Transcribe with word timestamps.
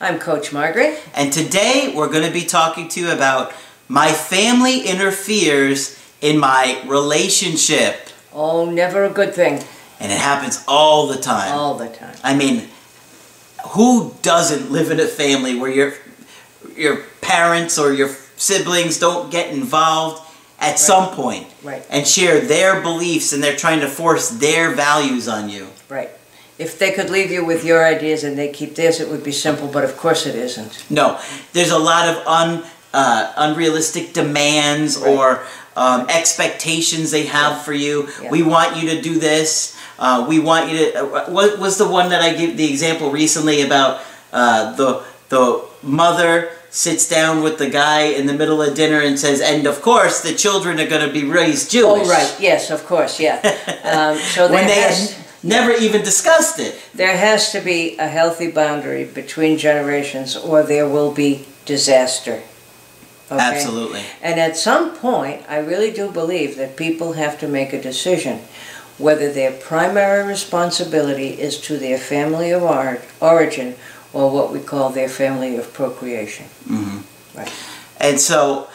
I'm 0.00 0.18
Coach 0.18 0.52
Margaret. 0.52 0.98
And 1.14 1.32
today 1.32 1.92
we're 1.94 2.08
going 2.10 2.26
to 2.26 2.32
be 2.32 2.44
talking 2.46 2.88
to 2.88 3.00
you 3.00 3.10
about 3.12 3.52
my 3.88 4.10
family 4.10 4.80
interferes 4.86 5.98
in 6.22 6.38
my 6.38 6.82
relationship. 6.86 8.08
Oh, 8.32 8.70
never 8.70 9.04
a 9.04 9.10
good 9.10 9.34
thing. 9.34 9.62
And 10.00 10.10
it 10.10 10.18
happens 10.18 10.64
all 10.66 11.06
the 11.08 11.18
time. 11.18 11.52
All 11.52 11.74
the 11.74 11.88
time. 11.88 12.16
I 12.24 12.34
mean, 12.34 12.68
who 13.70 14.14
doesn't 14.22 14.70
live 14.72 14.90
in 14.90 15.00
a 15.00 15.06
family 15.06 15.58
where 15.58 15.70
your 15.70 15.92
your 16.76 17.02
parents 17.20 17.78
or 17.78 17.92
your 17.92 18.08
siblings 18.36 18.98
don't 18.98 19.30
get 19.30 19.52
involved 19.52 20.22
at 20.60 20.78
some 20.78 21.10
point 21.14 21.46
Right. 21.62 21.84
and 21.90 22.06
share 22.06 22.40
their 22.40 22.80
beliefs 22.80 23.32
and 23.34 23.42
they're 23.42 23.56
trying 23.56 23.80
to 23.80 23.88
force 23.88 24.30
their 24.30 24.70
values 24.70 25.28
on 25.28 25.50
you. 25.50 25.68
Right. 25.90 26.10
If 26.60 26.78
they 26.78 26.92
could 26.92 27.08
leave 27.08 27.30
you 27.30 27.42
with 27.42 27.64
your 27.64 27.80
ideas 27.94 28.22
and 28.22 28.36
they 28.36 28.48
keep 28.52 28.74
theirs, 28.74 29.00
it 29.00 29.08
would 29.08 29.24
be 29.24 29.32
simple, 29.32 29.66
but 29.66 29.82
of 29.82 29.96
course 29.96 30.26
it 30.26 30.34
isn't. 30.34 30.72
No, 30.90 31.18
there's 31.54 31.70
a 31.70 31.78
lot 31.78 32.04
of 32.06 32.16
un, 32.26 32.62
uh, 32.92 33.32
unrealistic 33.36 34.12
demands 34.12 34.98
Right. 34.98 35.08
or 35.16 35.24
um, 35.74 36.00
expectations 36.10 37.10
they 37.10 37.24
have 37.26 37.62
for 37.64 37.72
you. 37.72 38.08
Yeah. 38.22 38.30
We 38.30 38.42
want 38.42 38.76
you 38.76 38.90
to 38.94 39.00
do 39.00 39.18
this. 39.18 39.74
Uh, 39.98 40.26
we 40.28 40.38
want 40.38 40.70
you 40.70 40.76
to. 40.92 40.98
Uh, 41.00 41.30
what 41.30 41.58
was 41.58 41.78
the 41.78 41.88
one 41.88 42.10
that 42.10 42.20
I 42.20 42.34
gave 42.34 42.56
the 42.58 42.68
example 42.68 43.10
recently 43.10 43.62
about 43.62 44.00
uh, 44.32 44.76
the 44.76 45.02
the 45.30 45.64
mother 45.82 46.50
sits 46.70 47.08
down 47.08 47.42
with 47.42 47.56
the 47.58 47.68
guy 47.70 48.02
in 48.18 48.26
the 48.26 48.32
middle 48.34 48.60
of 48.62 48.74
dinner 48.74 49.00
and 49.00 49.18
says, 49.18 49.40
"And 49.40 49.66
of 49.66 49.80
course, 49.82 50.20
the 50.20 50.34
children 50.34 50.78
are 50.80 50.86
going 50.86 51.06
to 51.06 51.12
be 51.12 51.24
raised 51.24 51.70
Jewish." 51.70 52.06
Oh, 52.06 52.10
right. 52.10 52.36
Yes, 52.40 52.70
of 52.70 52.84
course, 52.86 53.18
yeah. 53.20 53.40
Um, 53.84 54.16
so 54.18 54.40
when 54.52 54.66
they 54.66 54.80
has, 54.82 55.16
never 55.42 55.72
even 55.72 56.02
discussed 56.02 56.58
it. 56.58 56.74
there 56.94 57.16
has 57.16 57.52
to 57.52 57.60
be 57.60 57.96
a 57.98 58.06
healthy 58.08 58.50
boundary 58.50 59.04
between 59.04 59.56
generations 59.58 60.36
or 60.36 60.62
there 60.62 60.88
will 60.88 61.12
be 61.12 61.46
disaster. 61.64 62.42
Okay? 63.30 63.40
Absolutely. 63.40 64.02
And 64.22 64.40
at 64.40 64.56
some 64.56 64.96
point, 64.96 65.42
I 65.48 65.58
really 65.58 65.92
do 65.92 66.10
believe 66.10 66.56
that 66.56 66.76
people 66.76 67.12
have 67.12 67.38
to 67.40 67.48
make 67.48 67.72
a 67.72 67.80
decision 67.80 68.40
whether 68.98 69.32
their 69.32 69.52
primary 69.52 70.26
responsibility 70.26 71.28
is 71.40 71.58
to 71.62 71.78
their 71.78 71.96
family 71.96 72.50
of 72.50 72.62
or- 72.62 73.00
origin 73.20 73.74
or 74.12 74.30
what 74.30 74.52
we 74.52 74.60
call 74.60 74.90
their 74.90 75.08
family 75.08 75.56
of 75.56 75.72
procreation. 75.72 76.46
hmm 76.66 76.98
Right. 77.34 77.52
And 77.98 78.20
so, 78.20 78.68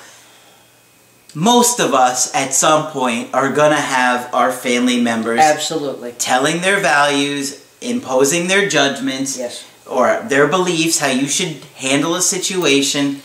most 1.36 1.80
of 1.80 1.94
us 1.94 2.34
at 2.34 2.54
some 2.54 2.88
point 2.88 3.34
are 3.34 3.52
going 3.52 3.72
to 3.72 3.82
have 3.82 4.34
our 4.34 4.52
family 4.52 5.02
members 5.02 5.40
Absolutely. 5.40 6.14
telling 6.14 6.62
their 6.62 6.80
values, 6.80 7.64
imposing 7.82 8.48
their 8.48 8.68
judgments, 8.70 9.38
Yes. 9.38 9.66
or 9.86 10.22
their 10.30 10.48
beliefs, 10.48 11.00
how 11.00 11.10
you 11.10 11.28
should 11.28 11.58
handle 11.76 12.16
a 12.16 12.22
situation. 12.22 13.22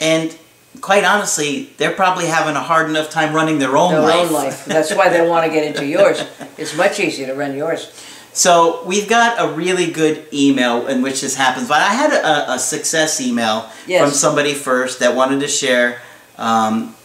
And 0.00 0.36
quite 0.80 1.04
honestly, 1.04 1.70
they're 1.78 1.92
probably 1.94 2.26
having 2.26 2.56
a 2.56 2.60
hard 2.60 2.90
enough 2.90 3.08
time 3.08 3.32
running 3.34 3.58
their 3.60 3.76
own 3.76 3.92
Their 3.92 4.00
life. 4.02 4.26
own 4.26 4.32
life. 4.32 4.64
That's 4.64 4.92
why 4.94 5.08
they 5.08 5.26
want 5.26 5.46
to 5.46 5.52
get 5.52 5.64
into 5.64 5.86
yours. 5.96 6.22
It's 6.58 6.76
much 6.76 6.98
easier 6.98 7.28
to 7.28 7.34
run 7.34 7.56
yours. 7.56 7.92
So 8.32 8.82
we've 8.84 9.08
got 9.08 9.38
a 9.38 9.54
really 9.54 9.92
good 9.92 10.26
email 10.32 10.88
in 10.88 11.02
which 11.02 11.20
this 11.20 11.36
happens. 11.36 11.68
But 11.68 11.82
I 11.82 11.94
had 11.94 12.12
a, 12.12 12.54
a 12.54 12.58
success 12.58 13.20
email 13.20 13.70
Yes. 13.86 14.02
from 14.02 14.10
somebody 14.10 14.54
first 14.54 14.98
that 14.98 15.14
wanted 15.14 15.38
to 15.40 15.46
share 15.48 16.00
um, 16.36 16.96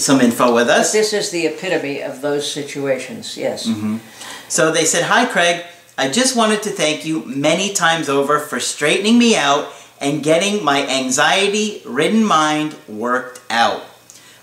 some 0.00 0.20
info 0.20 0.54
with 0.54 0.68
But 0.68 0.80
us. 0.80 0.92
this 0.92 1.12
is 1.12 1.30
the 1.30 1.46
epitome 1.46 2.00
of 2.02 2.20
those 2.20 2.50
situations. 2.50 3.36
Yes. 3.36 3.66
Mhm. 3.66 4.00
So 4.48 4.70
they 4.72 4.84
said, 4.84 5.04
Hi, 5.04 5.24
Craig. 5.26 5.62
I 5.96 6.08
just 6.08 6.36
wanted 6.36 6.62
to 6.62 6.70
thank 6.70 7.04
you 7.04 7.22
many 7.26 7.72
times 7.74 8.08
over 8.08 8.38
for 8.38 8.60
straightening 8.60 9.18
me 9.18 9.36
out 9.36 9.72
and 10.00 10.22
getting 10.22 10.62
my 10.64 10.86
anxiety 10.86 11.82
ridden 11.84 12.22
mind 12.24 12.76
worked 12.86 13.40
out. 13.50 13.82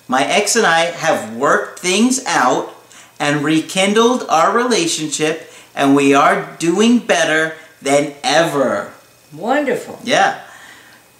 My 0.07 0.23
ex 0.25 0.55
and 0.55 0.65
I 0.65 0.81
have 0.91 1.33
worked 1.35 1.79
things 1.79 2.21
out 2.27 2.75
and 3.19 3.43
rekindled 3.43 4.25
our 4.29 4.51
relationship, 4.51 5.49
and 5.73 5.95
we 5.95 6.13
are 6.13 6.55
doing 6.59 6.99
better 6.99 7.55
than 7.81 8.13
ever. 8.21 8.91
Wonderful. 9.33 9.99
Yeah. 10.03 10.39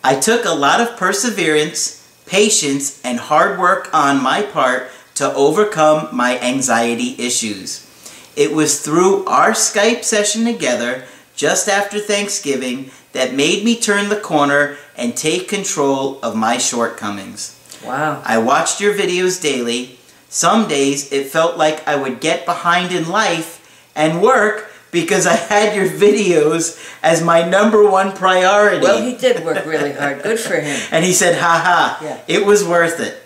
I 0.03 0.15
took 0.19 0.43
a 0.45 0.51
lot 0.53 0.81
of 0.81 0.97
perseverance, 0.97 2.01
patience, 2.25 3.01
and 3.03 3.19
hard 3.19 3.59
work 3.59 3.89
on 3.93 4.21
my 4.21 4.41
part 4.41 4.89
to 5.15 5.33
overcome 5.33 6.09
my 6.15 6.39
anxiety 6.39 7.15
issues. 7.17 7.81
It 8.35 8.53
was 8.53 8.81
through 8.81 9.25
our 9.25 9.51
Skype 9.51 10.03
session 10.03 10.45
together 10.45 11.05
just 11.35 11.67
after 11.67 11.99
Thanksgiving 11.99 12.91
that 13.13 13.33
made 13.33 13.63
me 13.63 13.79
turn 13.79 14.09
the 14.09 14.19
corner 14.19 14.77
and 14.97 15.15
take 15.15 15.47
control 15.47 16.19
of 16.21 16.35
my 16.35 16.57
shortcomings. 16.57 17.57
Wow. 17.83 18.21
I 18.25 18.37
watched 18.39 18.81
your 18.81 18.93
videos 18.93 19.41
daily. 19.41 19.97
Some 20.27 20.67
days 20.67 21.11
it 21.13 21.27
felt 21.27 21.57
like 21.57 21.87
I 21.87 21.95
would 21.95 22.19
get 22.19 22.45
behind 22.45 22.91
in 22.91 23.09
life 23.09 23.61
and 23.95 24.21
work 24.21 24.71
because 24.95 25.27
I 25.27 25.35
had 25.35 25.75
your 25.75 25.87
videos 25.87 26.79
as 27.03 27.21
my 27.21 27.47
number 27.47 27.87
one 27.87 28.13
priority. 28.15 28.81
Well, 28.81 29.01
he 29.03 29.15
did 29.15 29.43
work 29.45 29.63
really 29.65 29.91
hard. 29.91 30.23
Good 30.23 30.39
for 30.39 30.55
him. 30.55 30.79
And 30.91 31.03
he 31.03 31.11
said, 31.13 31.37
haha, 31.37 32.03
Yeah. 32.03 32.21
it 32.27 32.45
was 32.45 32.63
worth 32.63 32.99
it. 33.01 33.21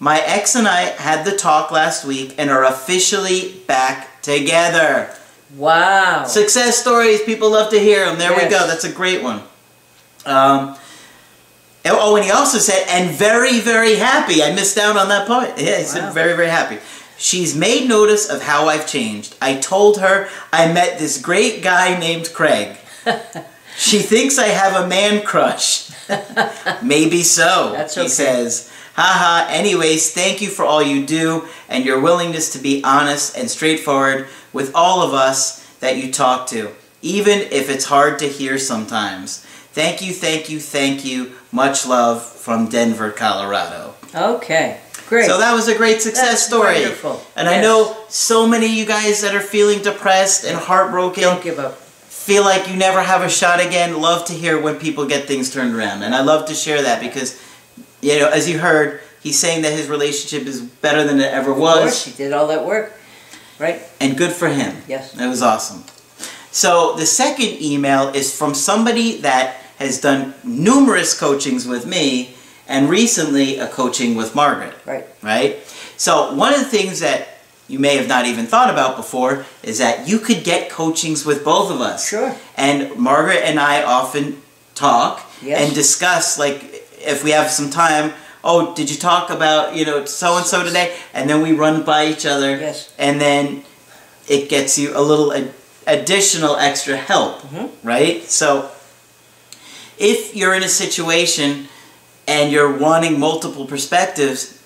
My 0.00 0.18
ex 0.26 0.56
and 0.56 0.66
I 0.66 0.80
had 0.80 1.24
the 1.24 1.36
talk 1.36 1.70
last 1.70 2.04
week 2.04 2.34
and 2.36 2.50
are 2.50 2.64
officially 2.64 3.54
back 3.68 4.20
together. 4.20 5.08
Wow. 5.56 6.24
Success 6.26 6.78
stories, 6.78 7.22
people 7.22 7.50
love 7.52 7.70
to 7.70 7.78
hear 7.78 8.04
them. 8.06 8.18
There 8.18 8.32
we 8.34 8.42
go, 8.50 8.66
that's 8.66 8.84
a 8.84 8.92
great 8.92 9.22
one. 9.22 9.42
Um, 10.26 10.76
oh, 11.86 12.16
and 12.16 12.24
he 12.24 12.30
also 12.32 12.58
said, 12.58 12.84
and 12.88 13.10
very, 13.14 13.60
very 13.60 13.94
happy. 13.94 14.42
I 14.42 14.52
missed 14.54 14.76
out 14.78 14.96
on 14.96 15.08
that 15.08 15.26
part. 15.28 15.50
Yeah, 15.58 15.76
he 15.78 15.84
Wow. 15.84 15.88
said, 15.88 16.12
very, 16.12 16.34
very 16.34 16.48
happy. 16.48 16.78
She's 17.22 17.54
made 17.54 17.88
notice 17.88 18.28
of 18.28 18.42
how 18.42 18.66
I've 18.66 18.84
changed. 18.84 19.36
I 19.40 19.54
told 19.54 20.00
her 20.00 20.28
I 20.52 20.72
met 20.72 20.98
this 20.98 21.22
great 21.22 21.62
guy 21.62 21.96
named 21.96 22.32
Craig. 22.34 22.76
she 23.76 24.00
thinks 24.00 24.40
I 24.40 24.48
have 24.48 24.74
a 24.74 24.88
man 24.88 25.24
crush. 25.24 25.88
Maybe 26.82 27.22
so, 27.22 27.74
That's 27.76 27.94
he 27.94 28.00
okay. 28.00 28.08
says. 28.08 28.72
Haha, 28.94 29.48
anyways, 29.52 30.12
thank 30.12 30.42
you 30.42 30.48
for 30.48 30.64
all 30.64 30.82
you 30.82 31.06
do 31.06 31.46
and 31.68 31.84
your 31.84 32.00
willingness 32.00 32.52
to 32.54 32.58
be 32.58 32.82
honest 32.82 33.38
and 33.38 33.48
straightforward 33.48 34.26
with 34.52 34.72
all 34.74 35.00
of 35.00 35.14
us 35.14 35.64
that 35.78 35.98
you 35.98 36.12
talk 36.12 36.48
to, 36.48 36.72
even 37.02 37.38
if 37.38 37.70
it's 37.70 37.84
hard 37.84 38.18
to 38.18 38.28
hear 38.28 38.58
sometimes. 38.58 39.46
Thank 39.70 40.02
you, 40.02 40.12
thank 40.12 40.50
you, 40.50 40.58
thank 40.58 41.04
you. 41.04 41.34
Much 41.52 41.86
love 41.86 42.20
from 42.20 42.68
Denver, 42.68 43.12
Colorado. 43.12 43.94
Okay. 44.12 44.80
Great. 45.12 45.26
So 45.26 45.36
that 45.36 45.52
was 45.52 45.68
a 45.68 45.76
great 45.76 46.00
success 46.00 46.26
That's 46.30 46.46
story. 46.46 46.80
wonderful. 46.80 47.22
And 47.36 47.46
I 47.46 47.60
know 47.60 48.02
so 48.08 48.48
many 48.48 48.64
of 48.64 48.72
you 48.72 48.86
guys 48.86 49.20
that 49.20 49.34
are 49.34 49.42
feeling 49.42 49.82
depressed 49.82 50.46
and 50.46 50.56
heartbroken 50.56 51.22
Don't 51.22 51.44
give 51.44 51.58
up. 51.58 51.74
feel 51.76 52.44
like 52.44 52.66
you 52.66 52.76
never 52.76 53.02
have 53.02 53.20
a 53.20 53.28
shot 53.28 53.60
again. 53.60 54.00
Love 54.00 54.24
to 54.28 54.32
hear 54.32 54.58
when 54.58 54.78
people 54.78 55.04
get 55.06 55.26
things 55.26 55.52
turned 55.52 55.74
around. 55.76 56.02
And 56.02 56.14
I 56.14 56.22
love 56.22 56.46
to 56.48 56.54
share 56.54 56.80
that 56.80 57.02
because, 57.02 57.38
you 58.00 58.20
know, 58.20 58.30
as 58.30 58.48
you 58.48 58.58
heard, 58.58 59.02
he's 59.22 59.38
saying 59.38 59.60
that 59.64 59.74
his 59.74 59.86
relationship 59.86 60.48
is 60.48 60.62
better 60.62 61.04
than 61.04 61.20
it 61.20 61.30
ever 61.30 61.52
was. 61.52 61.76
Of 61.76 61.82
course, 61.82 62.04
he 62.06 62.12
did 62.12 62.32
all 62.32 62.46
that 62.46 62.64
work. 62.64 62.94
Right? 63.58 63.82
And 64.00 64.16
good 64.16 64.32
for 64.32 64.48
him. 64.48 64.78
Yes. 64.88 65.12
That 65.12 65.28
was 65.28 65.42
awesome. 65.42 65.84
So 66.52 66.96
the 66.96 67.04
second 67.04 67.60
email 67.60 68.08
is 68.08 68.34
from 68.34 68.54
somebody 68.54 69.18
that 69.20 69.56
has 69.76 70.00
done 70.00 70.32
numerous 70.42 71.12
coachings 71.20 71.66
with 71.68 71.84
me 71.84 72.34
and 72.72 72.88
recently 72.88 73.58
a 73.58 73.68
coaching 73.68 74.14
with 74.16 74.34
Margaret. 74.34 74.74
Right. 74.86 75.06
Right? 75.22 75.58
So 75.98 76.32
one 76.34 76.54
of 76.54 76.60
the 76.60 76.64
things 76.78 77.00
that 77.00 77.28
you 77.68 77.78
may 77.78 77.96
have 77.98 78.08
not 78.08 78.24
even 78.26 78.46
thought 78.46 78.70
about 78.70 78.96
before 78.96 79.44
is 79.62 79.78
that 79.78 80.08
you 80.08 80.18
could 80.18 80.42
get 80.42 80.70
coachings 80.70 81.24
with 81.26 81.44
both 81.44 81.70
of 81.70 81.80
us. 81.82 82.08
Sure. 82.08 82.34
And 82.56 82.96
Margaret 82.96 83.42
and 83.44 83.60
I 83.60 83.82
often 83.82 84.40
talk 84.74 85.20
Yes. 85.42 85.60
and 85.60 85.74
discuss, 85.74 86.38
like, 86.38 86.58
if 87.04 87.22
we 87.24 87.30
have 87.32 87.50
some 87.50 87.68
time, 87.68 88.14
oh, 88.44 88.74
did 88.74 88.90
you 88.90 88.96
talk 88.96 89.28
about, 89.30 89.74
you 89.76 89.84
know, 89.84 90.04
so 90.06 90.36
and 90.38 90.46
so 90.46 90.62
today? 90.64 90.94
And 91.12 91.28
then 91.28 91.42
we 91.42 91.52
run 91.52 91.82
by 91.82 92.06
each 92.06 92.24
other. 92.24 92.56
Yes. 92.56 92.88
And 92.98 93.20
then 93.20 93.64
it 94.28 94.48
gets 94.48 94.78
you 94.78 94.96
a 94.96 95.02
little 95.02 95.32
ad- 95.34 95.52
additional 95.86 96.56
extra 96.56 96.96
help, 96.96 97.42
Mhm. 97.42 97.68
right? 97.82 98.30
So 98.30 98.70
if 99.98 100.34
you're 100.34 100.54
in 100.54 100.62
a 100.62 100.68
situation 100.68 101.68
and 102.32 102.50
you're 102.50 102.76
wanting 102.78 103.20
multiple 103.20 103.66
perspectives, 103.66 104.58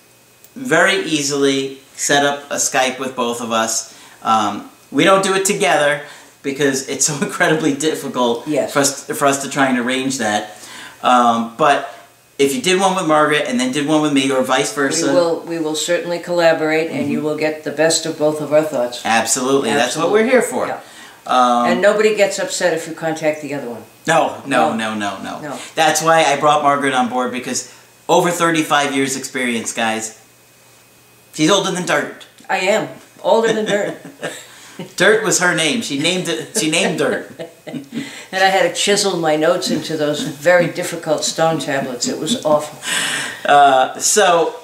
very 0.55 1.03
easily 1.03 1.81
set 1.97 2.25
up 2.25 2.49
a 2.51 2.57
Skype 2.57 2.99
with 3.01 3.17
both 3.17 3.41
of 3.41 3.51
us. 3.51 3.93
Um, 4.23 4.71
we 4.93 5.03
don't 5.05 5.25
do 5.25 5.35
it 5.35 5.45
together 5.45 6.03
because 6.43 6.89
it's 6.89 7.07
so 7.07 7.15
incredibly 7.27 7.75
difficult 7.75 8.47
Yes. 8.47 8.73
for, 8.73 8.79
us, 8.81 9.07
for 9.19 9.27
us 9.27 9.43
to 9.43 9.51
try 9.51 9.67
and 9.69 9.79
arrange 9.79 10.19
that. 10.19 10.57
Um, 11.03 11.57
but 11.57 11.93
if 12.39 12.55
you 12.55 12.63
did 12.63 12.79
one 12.81 12.95
with 12.95 13.07
Margaret 13.09 13.45
and 13.49 13.59
then 13.59 13.73
did 13.73 13.87
one 13.89 14.01
with 14.03 14.13
me, 14.13 14.31
or 14.31 14.43
vice 14.43 14.77
We 14.77 14.83
versa, 14.85 15.13
will, 15.13 15.41
we 15.41 15.59
will 15.59 15.75
certainly 15.75 16.19
collaborate 16.21 16.91
and 16.91 17.01
Mm-hmm. 17.01 17.11
you 17.11 17.21
will 17.23 17.37
get 17.37 17.65
the 17.65 17.73
best 17.73 18.07
of 18.07 18.17
both 18.19 18.41
of 18.41 18.53
our 18.53 18.63
thoughts. 18.63 19.03
absolutely, 19.05 19.71
that's 19.71 19.97
what 19.97 20.13
we're 20.13 20.25
here 20.27 20.43
for. 20.43 20.67
Yeah. 20.69 20.81
Um, 21.27 21.67
And 21.67 21.81
nobody 21.83 22.15
gets 22.15 22.39
upset 22.39 22.73
if 22.75 22.87
you 22.87 22.95
contact 22.95 23.43
the 23.43 23.55
other 23.55 23.69
one. 23.69 23.83
No, 24.07 24.41
no, 24.47 24.73
No. 24.75 24.95
no, 24.95 25.21
no, 25.23 25.41
no. 25.41 25.59
That's 25.75 26.01
why 26.03 26.23
I 26.25 26.39
brought 26.39 26.63
Margaret 26.63 26.95
on 26.95 27.09
board 27.09 27.33
because 27.33 27.73
over 28.09 28.31
35 28.31 28.95
years 28.95 29.17
experience, 29.17 29.73
guys. 29.73 30.21
She's 31.35 31.51
older 31.51 31.71
than 31.73 31.85
Dirt. 31.87 32.27
I 32.49 32.59
am, 32.59 32.89
older 33.23 33.53
than 33.53 33.65
dirt. 33.67 33.97
Dirt 34.97 35.25
was 35.25 35.41
her 35.41 35.55
name. 35.55 35.83
She 35.83 35.99
named 35.99 36.29
it. 36.29 36.57
She 36.57 36.71
named 36.71 36.99
Dirt. 36.99 37.31
And 37.67 38.43
I 38.45 38.49
had 38.49 38.63
to 38.69 38.75
chisel 38.81 39.17
my 39.17 39.35
notes 39.37 39.71
into 39.71 39.97
those 39.97 40.21
very 40.23 40.69
difficult 40.69 41.25
stone 41.25 41.59
tablets. 41.59 42.07
It 42.07 42.19
was 42.19 42.45
awful. 42.45 42.79
Uh, 43.51 43.99
so 43.99 44.55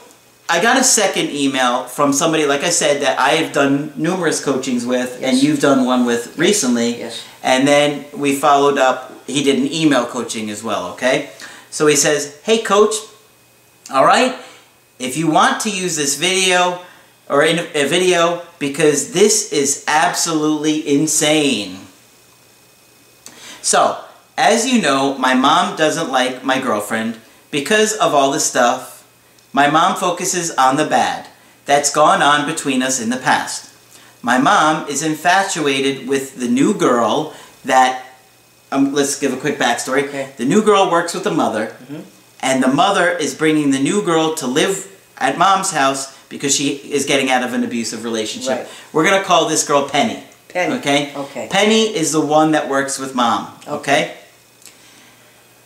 I 0.48 0.60
got 0.60 0.78
a 0.78 0.84
second 0.84 1.30
email 1.30 1.84
from 1.84 2.12
somebody, 2.12 2.44
like 2.44 2.62
I 2.62 2.70
said, 2.70 3.00
that 3.02 3.18
I 3.18 3.30
have 3.30 3.52
done 3.52 3.92
numerous 3.96 4.44
coachings 4.44 4.84
with, 4.84 5.20
and 5.22 5.42
you've 5.42 5.60
done 5.60 5.86
one 5.86 6.04
with 6.04 6.36
recently. 6.38 6.98
Yes. 6.98 7.24
And 7.42 7.66
then 7.66 8.04
we 8.12 8.36
followed 8.36 8.76
up. 8.76 9.12
He 9.26 9.42
did 9.42 9.58
an 9.58 9.72
email 9.72 10.04
coaching 10.04 10.50
as 10.50 10.62
well. 10.62 10.92
Okay. 10.92 11.30
So 11.70 11.86
he 11.86 11.96
says, 11.96 12.36
"Hey, 12.42 12.58
coach. 12.58 12.94
All 13.90 14.04
right. 14.04 14.36
If 14.98 15.16
you 15.16 15.30
want 15.30 15.60
to 15.62 15.70
use 15.70 15.96
this 15.96 16.16
video 16.16 16.82
or 17.28 17.42
in 17.42 17.58
a 17.58 17.86
video 17.88 18.42
because 18.58 19.12
this 19.12 19.52
is 19.52 19.84
absolutely 19.88 20.86
insane." 20.86 21.78
So, 23.62 24.04
as 24.36 24.66
you 24.66 24.82
know, 24.82 25.16
my 25.16 25.34
mom 25.34 25.76
doesn't 25.76 26.10
like 26.10 26.44
my 26.44 26.60
girlfriend 26.60 27.18
because 27.50 27.94
of 27.94 28.12
all 28.12 28.32
the 28.32 28.40
stuff. 28.40 28.91
My 29.52 29.68
mom 29.68 29.96
focuses 29.96 30.50
on 30.52 30.76
the 30.76 30.86
bad 30.86 31.28
that's 31.64 31.92
gone 31.92 32.22
on 32.22 32.46
between 32.46 32.82
us 32.82 33.00
in 33.00 33.10
the 33.10 33.18
past. 33.18 33.72
My 34.22 34.38
mom 34.38 34.88
is 34.88 35.02
infatuated 35.02 36.08
with 36.08 36.36
the 36.36 36.48
new 36.48 36.74
girl 36.74 37.34
that, 37.64 38.06
um, 38.70 38.94
let's 38.94 39.18
give 39.18 39.32
a 39.32 39.36
quick 39.36 39.58
backstory. 39.58 40.08
Okay. 40.08 40.32
The 40.36 40.44
new 40.44 40.62
girl 40.62 40.90
works 40.90 41.12
with 41.12 41.24
the 41.24 41.30
mother, 41.30 41.76
and 42.40 42.62
the 42.62 42.68
mother 42.68 43.10
is 43.10 43.34
bringing 43.34 43.70
the 43.70 43.80
new 43.80 44.02
girl 44.02 44.34
to 44.36 44.46
live 44.46 44.88
at 45.18 45.38
mom's 45.38 45.70
house 45.72 46.16
because 46.28 46.54
she 46.54 46.76
is 46.76 47.04
getting 47.04 47.30
out 47.30 47.42
of 47.42 47.52
an 47.52 47.62
abusive 47.62 48.04
relationship. 48.04 48.58
Right. 48.58 48.68
We're 48.92 49.04
going 49.04 49.20
to 49.20 49.26
call 49.26 49.48
this 49.48 49.66
girl 49.66 49.88
Penny. 49.88 50.22
Penny. 50.48 50.76
Okay? 50.76 51.14
Okay. 51.14 51.48
Penny 51.50 51.94
is 51.94 52.12
the 52.12 52.20
one 52.20 52.52
that 52.52 52.68
works 52.68 52.98
with 52.98 53.14
mom. 53.14 53.52
Okay? 53.66 54.16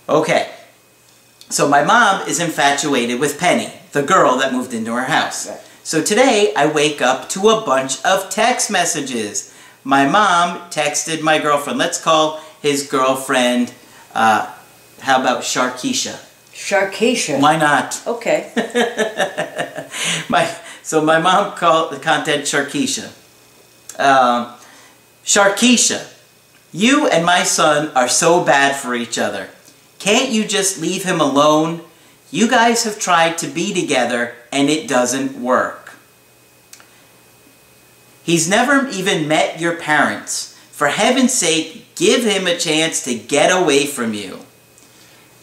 Okay. 0.08 0.45
So 1.48 1.68
my 1.68 1.84
mom 1.84 2.26
is 2.28 2.40
infatuated 2.40 3.20
with 3.20 3.38
Penny, 3.38 3.72
the 3.92 4.02
girl 4.02 4.36
that 4.38 4.52
moved 4.52 4.74
into 4.74 4.92
her 4.94 5.04
house. 5.04 5.48
Right. 5.48 5.60
So 5.84 6.02
today 6.02 6.52
I 6.56 6.66
wake 6.66 7.00
up 7.00 7.28
to 7.30 7.48
a 7.50 7.64
bunch 7.64 8.04
of 8.04 8.28
text 8.30 8.70
messages. 8.70 9.54
My 9.84 10.08
mom 10.08 10.58
texted 10.70 11.22
my 11.22 11.38
girlfriend. 11.38 11.78
Let's 11.78 12.02
call 12.02 12.40
his 12.60 12.88
girlfriend, 12.88 13.72
uh, 14.14 14.52
how 15.00 15.20
about 15.20 15.42
Sharkeisha? 15.42 16.20
Sharkeisha. 16.52 17.40
Why 17.40 17.56
not? 17.56 18.02
Okay. 18.06 18.50
my 20.28 20.52
so 20.82 21.04
my 21.04 21.20
mom 21.20 21.52
called 21.52 21.92
the 21.92 21.98
content 21.98 22.42
Sharkeisha. 22.42 23.12
Um, 24.00 24.54
Sharkeisha, 25.24 26.12
you 26.72 27.06
and 27.08 27.24
my 27.24 27.42
son 27.42 27.90
are 27.94 28.08
so 28.08 28.42
bad 28.42 28.74
for 28.74 28.94
each 28.94 29.18
other. 29.18 29.50
Can't 29.98 30.30
you 30.30 30.44
just 30.44 30.80
leave 30.80 31.04
him 31.04 31.20
alone? 31.20 31.82
You 32.30 32.48
guys 32.48 32.84
have 32.84 32.98
tried 32.98 33.38
to 33.38 33.46
be 33.46 33.72
together 33.72 34.34
and 34.52 34.68
it 34.68 34.88
doesn't 34.88 35.40
work. 35.40 35.94
He's 38.22 38.48
never 38.48 38.88
even 38.88 39.28
met 39.28 39.60
your 39.60 39.76
parents. 39.76 40.58
For 40.72 40.88
heaven's 40.88 41.32
sake, 41.32 41.94
give 41.94 42.24
him 42.24 42.46
a 42.46 42.58
chance 42.58 43.04
to 43.04 43.14
get 43.14 43.50
away 43.50 43.86
from 43.86 44.12
you. 44.14 44.40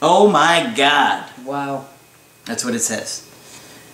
Oh 0.01 0.29
my 0.29 0.73
God. 0.75 1.29
Wow. 1.45 1.85
That's 2.45 2.65
what 2.65 2.75
it 2.75 2.81
says. 2.81 3.29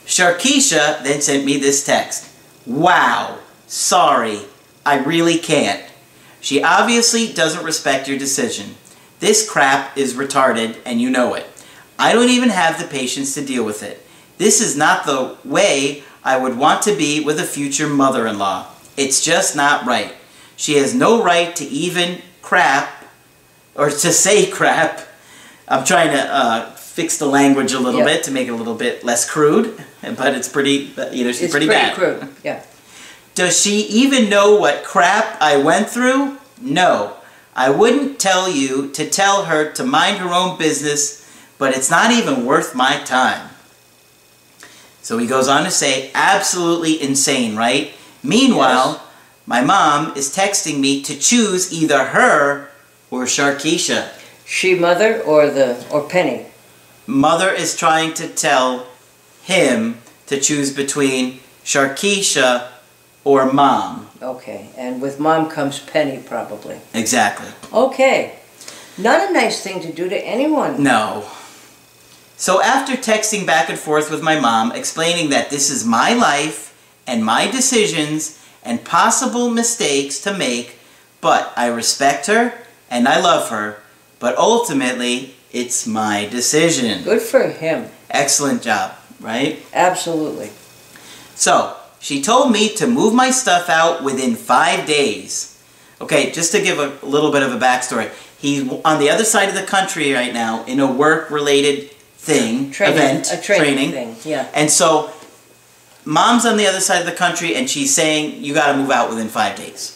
Sharkeisha 0.06 1.04
then 1.04 1.22
sent 1.22 1.46
me 1.46 1.58
this 1.58 1.86
text. 1.86 2.28
Wow. 2.66 3.38
Sorry. 3.68 4.42
I 4.86 4.98
really 4.98 5.38
can't. 5.38 5.84
She 6.42 6.64
obviously 6.64 7.32
doesn't 7.32 7.64
respect 7.64 8.08
your 8.08 8.18
decision. 8.18 8.76
This 9.20 9.50
crap 9.50 9.98
is 9.98 10.14
retarded 10.14 10.78
and 10.86 11.02
you 11.02 11.10
know 11.10 11.34
it. 11.34 11.46
I 11.98 12.14
don't 12.14 12.30
even 12.30 12.50
have 12.50 12.80
the 12.80 12.88
patience 12.88 13.34
to 13.36 13.46
deal 13.46 13.66
with 13.66 13.84
it. 13.84 14.06
This 14.38 14.62
is 14.62 14.78
not 14.78 15.06
the 15.06 15.36
way 15.44 16.04
I 16.24 16.38
would 16.38 16.58
want 16.58 16.82
to 16.84 16.96
be 16.96 17.20
with 17.24 17.40
a 17.40 17.44
future 17.44 17.88
mother-in-law. 17.88 18.68
It's 18.96 19.24
just 19.24 19.56
not 19.56 19.86
right. 19.86 20.14
She 20.56 20.76
has 20.76 20.94
no 20.94 21.22
right 21.24 21.56
to 21.58 21.66
even 21.66 22.22
crap 22.42 23.06
or 23.76 23.90
to 23.90 24.12
say 24.14 24.50
crap. 24.52 25.02
I'm 25.68 25.84
trying 25.86 26.12
to 26.12 26.22
uh, 26.34 26.72
fix 26.72 27.18
the 27.18 27.26
language 27.28 27.74
a 27.74 27.80
little 27.80 28.00
Yeah. 28.00 28.06
bit 28.06 28.24
to 28.26 28.32
make 28.32 28.48
it 28.48 28.52
a 28.52 28.56
little 28.56 28.76
bit 28.76 29.04
less 29.04 29.30
crude, 29.30 29.78
but 30.02 30.34
it's 30.34 30.48
pretty, 30.50 30.92
you 31.12 31.26
know, 31.26 31.32
she's 31.34 31.52
pretty 31.52 31.68
bad. 31.68 31.90
It's 31.90 31.98
pretty, 31.98 32.14
pretty 32.14 32.20
bad. 32.20 32.30
crude. 32.30 32.36
Yeah. 32.44 32.64
Does 33.36 33.60
she 33.62 33.82
even 33.88 34.30
know 34.30 34.56
what 34.56 34.84
crap 34.84 35.38
I 35.42 35.58
went 35.58 35.90
through? 35.90 36.38
No. 36.62 37.16
I 37.60 37.70
wouldn't 37.70 38.20
tell 38.20 38.50
you 38.50 38.90
to 38.92 39.10
tell 39.10 39.44
her 39.44 39.70
to 39.74 39.84
mind 39.84 40.20
her 40.20 40.34
own 40.34 40.58
business, 40.58 41.30
but 41.58 41.76
it's 41.76 41.90
not 41.92 42.10
even 42.10 42.46
worth 42.46 42.74
my 42.74 43.02
time. 43.04 43.50
So 45.02 45.18
he 45.18 45.28
goes 45.28 45.50
on 45.50 45.66
to 45.66 45.70
say, 45.72 46.10
absolutely 46.16 47.02
insane, 47.02 47.58
right? 47.58 47.92
Meanwhile, 48.24 48.92
Yes. 48.92 49.02
my 49.46 49.62
mom 49.62 50.16
is 50.16 50.34
texting 50.34 50.80
me 50.80 51.02
to 51.02 51.20
choose 51.20 51.74
either 51.74 52.06
her 52.16 52.70
or 53.12 53.26
Sharkeisha. 53.26 54.08
She 54.46 54.76
mother 54.76 55.22
or 55.22 55.50
the 55.50 55.86
or 55.92 56.08
Penny. 56.08 56.46
Mother 57.08 57.52
is 57.52 57.76
trying 57.76 58.14
to 58.14 58.30
tell 58.30 58.88
him 59.44 59.98
to 60.28 60.40
choose 60.40 60.74
between 60.74 61.42
Sharkeisha 61.66 62.70
or 63.26 63.52
mom. 63.52 64.09
Okay. 64.22 64.70
And 64.78 65.02
with 65.02 65.20
mom 65.20 65.50
comes 65.50 65.80
Penny 65.80 66.22
probably. 66.22 66.80
Exactly. 66.94 67.48
Okay. 67.74 68.40
Not 68.98 69.30
a 69.30 69.34
nice 69.34 69.62
thing 69.64 69.82
to 69.82 69.94
do 69.94 70.10
to 70.10 70.18
anyone. 70.18 70.84
No. 70.84 71.30
So 72.36 72.62
after 72.62 72.94
texting 72.94 73.46
back 73.46 73.70
and 73.70 73.80
forth 73.80 74.10
with 74.12 74.22
my 74.22 74.40
mom, 74.40 74.72
explaining 74.72 75.30
that 75.30 75.50
this 75.50 75.70
is 75.70 75.86
my 75.86 76.14
life 76.14 76.76
and 77.06 77.24
my 77.24 77.50
decisions 77.50 78.44
and 78.64 78.84
possible 78.84 79.50
mistakes 79.50 80.20
to 80.22 80.38
make, 80.38 80.78
but 81.22 81.52
I 81.56 81.68
respect 81.68 82.28
her 82.28 82.54
and 82.90 83.08
I 83.08 83.20
love 83.20 83.50
her, 83.50 83.82
but 84.20 84.38
ultimately 84.38 85.36
it's 85.52 85.88
my 85.88 86.28
decision. 86.28 87.04
Good 87.04 87.22
for 87.22 87.48
him. 87.48 87.90
Excellent 88.10 88.62
job, 88.62 88.96
right? 89.20 89.60
Absolutely. 89.74 90.52
So, 91.36 91.76
she 92.00 92.22
told 92.22 92.52
me 92.52 92.70
to 92.76 92.88
move 92.88 93.14
my 93.14 93.32
stuff 93.32 93.70
out 93.70 94.04
within 94.04 94.36
five 94.36 94.86
days. 94.88 95.62
Okay, 96.02 96.32
just 96.32 96.52
to 96.54 96.62
give 96.62 96.80
a 96.80 97.06
little 97.06 97.32
bit 97.32 97.44
of 97.44 97.52
a 97.54 97.58
backstory. 97.58 98.10
He's 98.38 98.70
on 98.86 99.00
the 99.00 99.10
other 99.10 99.26
side 99.26 99.50
of 99.50 99.56
the 99.56 99.64
country 99.64 100.14
right 100.14 100.34
now 100.34 100.64
in 100.64 100.80
a 100.80 100.90
work-related 100.90 101.92
thing, 101.92 102.72
Training. 102.72 102.96
event, 102.98 103.30
A 103.34 103.38
training, 103.42 103.92
thing. 103.92 104.16
Yeah. 104.24 104.48
And 104.54 104.72
so, 104.72 105.12
mom's 106.06 106.46
on 106.46 106.56
the 106.56 106.66
other 106.68 106.80
side 106.80 107.00
of 107.00 107.06
the 107.06 107.12
country 107.12 107.56
and 107.56 107.70
she's 107.70 107.94
saying, 107.94 108.42
you 108.44 108.54
gotta 108.54 108.78
move 108.78 108.92
out 108.92 109.10
within 109.10 109.28
five 109.28 109.58
days. 109.58 109.96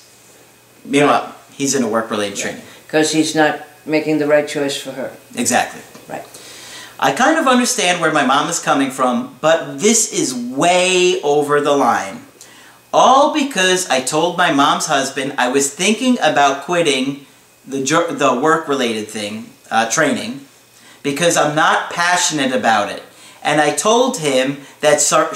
Meanwhile, 0.84 1.34
he's 1.54 1.74
in 1.74 1.84
a 1.84 1.88
work-related 1.88 2.38
training. 2.38 2.62
Because 2.86 3.14
he's 3.14 3.34
not 3.34 3.62
making 3.86 4.18
the 4.20 4.28
right 4.28 4.48
choice 4.48 4.76
for 4.76 4.92
her. 4.92 5.16
Exactly. 5.38 5.82
Right. 6.10 6.26
I 7.00 7.12
kind 7.12 7.38
of 7.38 7.48
understand 7.48 8.00
where 8.00 8.14
my 8.14 8.26
mom 8.26 8.50
is 8.50 8.60
coming 8.60 8.92
from, 8.92 9.38
but 9.42 9.80
this 9.80 10.14
is 10.14 10.34
way 10.34 11.22
over 11.22 11.60
the 11.60 11.76
line. 11.76 12.22
All 12.94 13.34
because 13.34 13.90
I 13.90 14.02
told 14.02 14.38
my 14.38 14.52
mom's 14.54 14.86
husband 14.86 15.34
I 15.38 15.50
was 15.50 15.74
thinking 15.74 16.18
about 16.22 16.66
quitting 16.66 17.26
the, 17.68 17.80
the 18.12 18.40
work 18.40 18.68
related 18.68 19.08
thing, 19.08 19.50
uh, 19.72 19.90
training, 19.90 20.42
because 21.02 21.36
I'm 21.36 21.56
not 21.56 21.92
passionate 21.92 22.54
about 22.54 22.90
it. 22.90 23.02
And 23.42 23.60
I 23.60 23.74
told 23.74 24.20
him 24.20 24.62
that 24.82 25.02
Sar- 25.02 25.32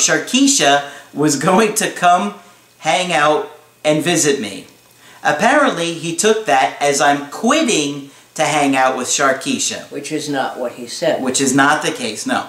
was 1.14 1.36
going 1.44 1.74
to 1.76 1.92
come 1.92 2.36
hang 2.80 3.12
out 3.12 3.52
and 3.84 4.04
visit 4.04 4.40
me. 4.40 4.68
Apparently, 5.24 5.94
he 5.94 6.16
took 6.16 6.46
that 6.46 6.78
as 6.80 7.02
I'm 7.02 7.30
quitting 7.32 8.12
to 8.38 8.44
hang 8.46 8.76
out 8.76 8.96
with 8.98 9.08
Sharkeisha 9.08 9.92
Which 9.92 10.12
is 10.12 10.30
not 10.30 10.58
what 10.60 10.74
he 10.74 10.88
said. 10.88 11.22
which 11.22 11.42
is 11.42 11.54
not 11.54 11.84
the 11.84 11.92
case, 11.92 12.26
no. 12.26 12.48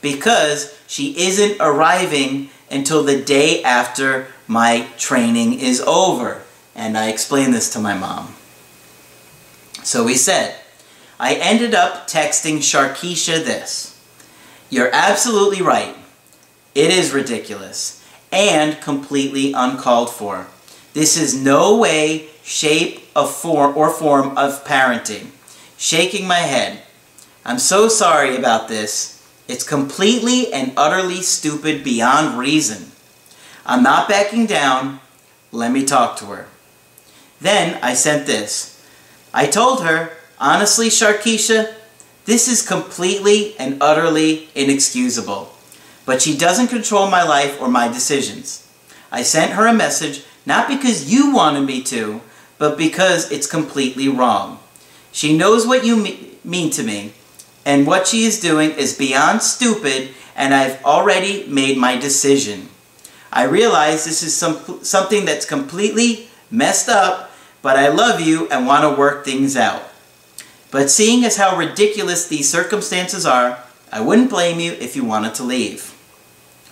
because 0.00 0.78
she 0.86 1.18
isn't 1.18 1.56
arriving 1.60 2.50
until 2.70 3.02
the 3.02 3.20
day 3.20 3.62
after 3.62 4.28
my 4.46 4.86
training 4.98 5.58
is 5.58 5.80
over. 5.80 6.42
And 6.74 6.96
I 6.96 7.08
explained 7.08 7.52
this 7.52 7.72
to 7.72 7.78
my 7.80 7.94
mom. 7.96 8.34
So 9.82 10.06
he 10.06 10.14
said, 10.14 10.56
I 11.18 11.34
ended 11.34 11.74
up 11.74 12.06
texting 12.06 12.58
Sharkeisha 12.58 13.44
this. 13.44 13.98
You're 14.68 14.90
absolutely 14.92 15.62
right. 15.62 15.96
It 16.74 16.90
is 16.90 17.12
ridiculous 17.12 18.04
and 18.30 18.80
completely 18.80 19.52
uncalled 19.52 20.10
for. 20.10 20.46
This 20.92 21.16
is 21.16 21.34
no 21.34 21.76
way, 21.78 22.28
shape, 22.42 22.99
of 23.14 23.34
form 23.34 23.76
or 23.76 23.90
form 23.90 24.36
of 24.36 24.64
parenting. 24.64 25.28
Shaking 25.76 26.26
my 26.26 26.38
head. 26.38 26.82
I'm 27.44 27.58
so 27.58 27.88
sorry 27.88 28.36
about 28.36 28.68
this. 28.68 29.26
It's 29.48 29.64
completely 29.66 30.52
and 30.52 30.72
utterly 30.76 31.22
stupid 31.22 31.82
beyond 31.82 32.38
reason. 32.38 32.92
I'm 33.66 33.82
not 33.82 34.08
backing 34.08 34.46
down. 34.46 35.00
Let 35.52 35.72
me 35.72 35.84
talk 35.84 36.16
to 36.18 36.26
her. 36.26 36.46
Then 37.40 37.78
I 37.82 37.94
sent 37.94 38.26
this. 38.26 38.84
I 39.32 39.46
told 39.46 39.82
her, 39.82 40.12
honestly, 40.38 40.88
Sharkeisha, 40.88 41.74
this 42.26 42.46
is 42.46 42.66
completely 42.66 43.58
and 43.58 43.78
utterly 43.80 44.50
inexcusable. 44.54 45.52
But 46.04 46.22
she 46.22 46.36
doesn't 46.36 46.68
control 46.68 47.10
my 47.10 47.22
life 47.22 47.60
or 47.60 47.68
my 47.68 47.88
decisions. 47.88 48.68
I 49.10 49.22
sent 49.22 49.52
her 49.52 49.66
a 49.66 49.74
message 49.74 50.24
not 50.46 50.68
because 50.68 51.12
you 51.12 51.34
wanted 51.34 51.62
me 51.62 51.82
to, 51.84 52.20
but 52.60 52.76
because 52.76 53.32
it's 53.32 53.46
completely 53.46 54.06
wrong. 54.06 54.60
She 55.12 55.36
knows 55.36 55.66
what 55.66 55.84
you 55.84 55.96
me 55.96 56.28
mean 56.44 56.70
to 56.70 56.82
me, 56.82 57.14
and 57.64 57.86
what 57.86 58.06
she 58.06 58.24
is 58.24 58.38
doing 58.38 58.70
is 58.72 58.96
beyond 58.96 59.42
stupid, 59.42 60.10
and 60.36 60.54
I've 60.54 60.82
already 60.84 61.46
made 61.46 61.78
my 61.78 61.96
decision. 61.96 62.68
I 63.32 63.44
realize 63.44 64.04
this 64.04 64.22
is 64.22 64.36
some, 64.36 64.84
something 64.84 65.24
that's 65.24 65.46
completely 65.46 66.28
messed 66.50 66.90
up, 66.90 67.30
but 67.62 67.76
I 67.76 67.88
love 67.88 68.20
you 68.20 68.46
and 68.48 68.66
want 68.66 68.84
to 68.84 68.98
work 68.98 69.24
things 69.24 69.56
out. 69.56 69.82
But 70.70 70.90
seeing 70.90 71.24
as 71.24 71.38
how 71.38 71.56
ridiculous 71.56 72.28
these 72.28 72.50
circumstances 72.50 73.24
are, 73.24 73.58
I 73.90 74.02
wouldn't 74.02 74.30
blame 74.30 74.60
you 74.60 74.72
if 74.72 74.96
you 74.96 75.04
wanted 75.04 75.34
to 75.36 75.44
leave. 75.44 75.96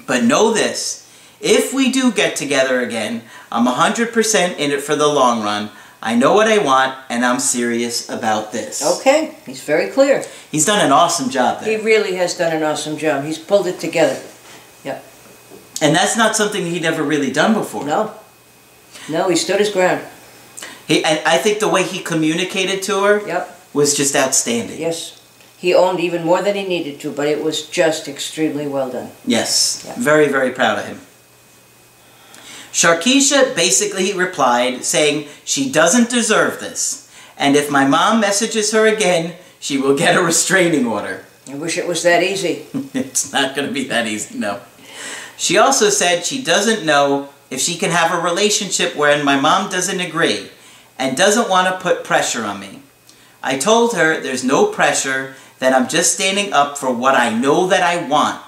But 0.07 0.25
know 0.25 0.52
this, 0.52 1.09
if 1.40 1.73
we 1.73 1.90
do 1.90 2.12
get 2.12 2.37
together 2.37 2.80
again, 2.80 3.23
I'm 3.50 3.66
100% 3.66 4.58
in 4.58 4.70
it 4.70 4.82
for 4.82 4.94
the 4.96 5.06
long 5.08 5.42
run. 5.42 5.70
I 6.00 6.14
know 6.14 6.32
what 6.34 6.46
I 6.46 6.58
want, 6.58 6.96
and 7.10 7.24
I'm 7.24 7.40
serious 7.40 8.08
about 8.08 8.52
this. 8.52 8.82
Okay, 9.00 9.34
he's 9.46 9.62
very 9.64 9.90
clear. 9.90 10.22
He's 10.50 10.64
done 10.64 10.84
an 10.84 10.92
awesome 10.92 11.28
job 11.28 11.60
there. 11.60 11.76
He 11.76 11.84
really 11.84 12.14
has 12.16 12.36
done 12.36 12.54
an 12.56 12.62
awesome 12.62 12.96
job. 12.96 13.24
He's 13.24 13.38
pulled 13.38 13.66
it 13.66 13.80
together. 13.80 14.20
Yep. 14.84 15.04
And 15.82 15.96
that's 15.96 16.16
not 16.16 16.36
something 16.36 16.64
he'd 16.66 16.84
ever 16.84 17.02
really 17.02 17.32
done 17.32 17.54
before. 17.54 17.84
No. 17.84 18.14
No, 19.08 19.28
he 19.28 19.34
stood 19.36 19.58
his 19.58 19.70
ground. 19.70 20.04
He, 20.86 21.04
and 21.04 21.20
I 21.26 21.36
think 21.38 21.58
the 21.58 21.68
way 21.68 21.82
he 21.82 21.98
communicated 22.00 22.82
to 22.84 23.02
her 23.04 23.26
Yep. 23.26 23.60
was 23.74 23.96
just 23.96 24.14
outstanding. 24.14 24.80
Yes. 24.80 25.20
He 25.58 25.74
owned 25.74 25.98
even 25.98 26.24
more 26.24 26.42
than 26.42 26.54
he 26.54 26.64
needed 26.64 27.00
to, 27.00 27.10
but 27.10 27.26
it 27.26 27.42
was 27.42 27.66
just 27.66 28.06
extremely 28.06 28.68
well 28.68 28.88
done. 28.90 29.10
Yes. 29.24 29.82
Yeah. 29.84 29.94
Very, 29.98 30.28
very 30.28 30.52
proud 30.52 30.78
of 30.78 30.86
him. 30.86 31.00
Sharkeisha 32.72 33.54
basically 33.54 34.12
replied 34.12 34.84
saying 34.84 35.28
she 35.44 35.70
doesn't 35.70 36.10
deserve 36.10 36.60
this, 36.60 37.10
and 37.37 37.56
if 37.56 37.70
my 37.70 37.87
mom 37.87 38.20
messages 38.20 38.72
her 38.72 38.87
again, 38.87 39.37
she 39.60 39.78
will 39.78 39.96
get 39.96 40.16
a 40.16 40.22
restraining 40.22 40.87
order. 40.87 41.25
I 41.48 41.54
wish 41.54 41.78
it 41.78 41.88
was 41.88 42.02
that 42.02 42.22
easy. 42.22 42.66
it's 42.94 43.32
not 43.32 43.56
going 43.56 43.66
to 43.66 43.75
be 43.75 43.88
that 43.88 44.06
easy, 44.06 44.38
no. 44.38 44.60
She 45.37 45.56
also 45.56 45.88
said 45.88 46.25
she 46.25 46.42
doesn't 46.42 46.84
know 46.84 47.30
if 47.50 47.60
she 47.60 47.76
can 47.76 47.90
have 47.90 48.12
a 48.12 48.22
relationship 48.22 48.94
wherein 48.96 49.25
my 49.25 49.40
mom 49.40 49.70
doesn't 49.70 50.00
agree 50.00 50.50
and 50.98 51.16
doesn't 51.16 51.48
want 51.48 51.68
to 51.68 51.80
put 51.80 52.04
pressure 52.04 52.44
on 52.44 52.60
me. 52.60 52.82
I 53.42 53.56
told 53.56 53.94
her 53.94 54.20
there's 54.20 54.44
no 54.44 54.66
pressure, 54.66 55.37
that 55.58 55.72
I'm 55.72 55.88
just 55.88 56.14
standing 56.14 56.52
up 56.52 56.78
for 56.78 56.92
what 56.92 57.14
I 57.14 57.37
know 57.37 57.66
that 57.68 57.82
I 57.82 58.06
want. 58.06 58.40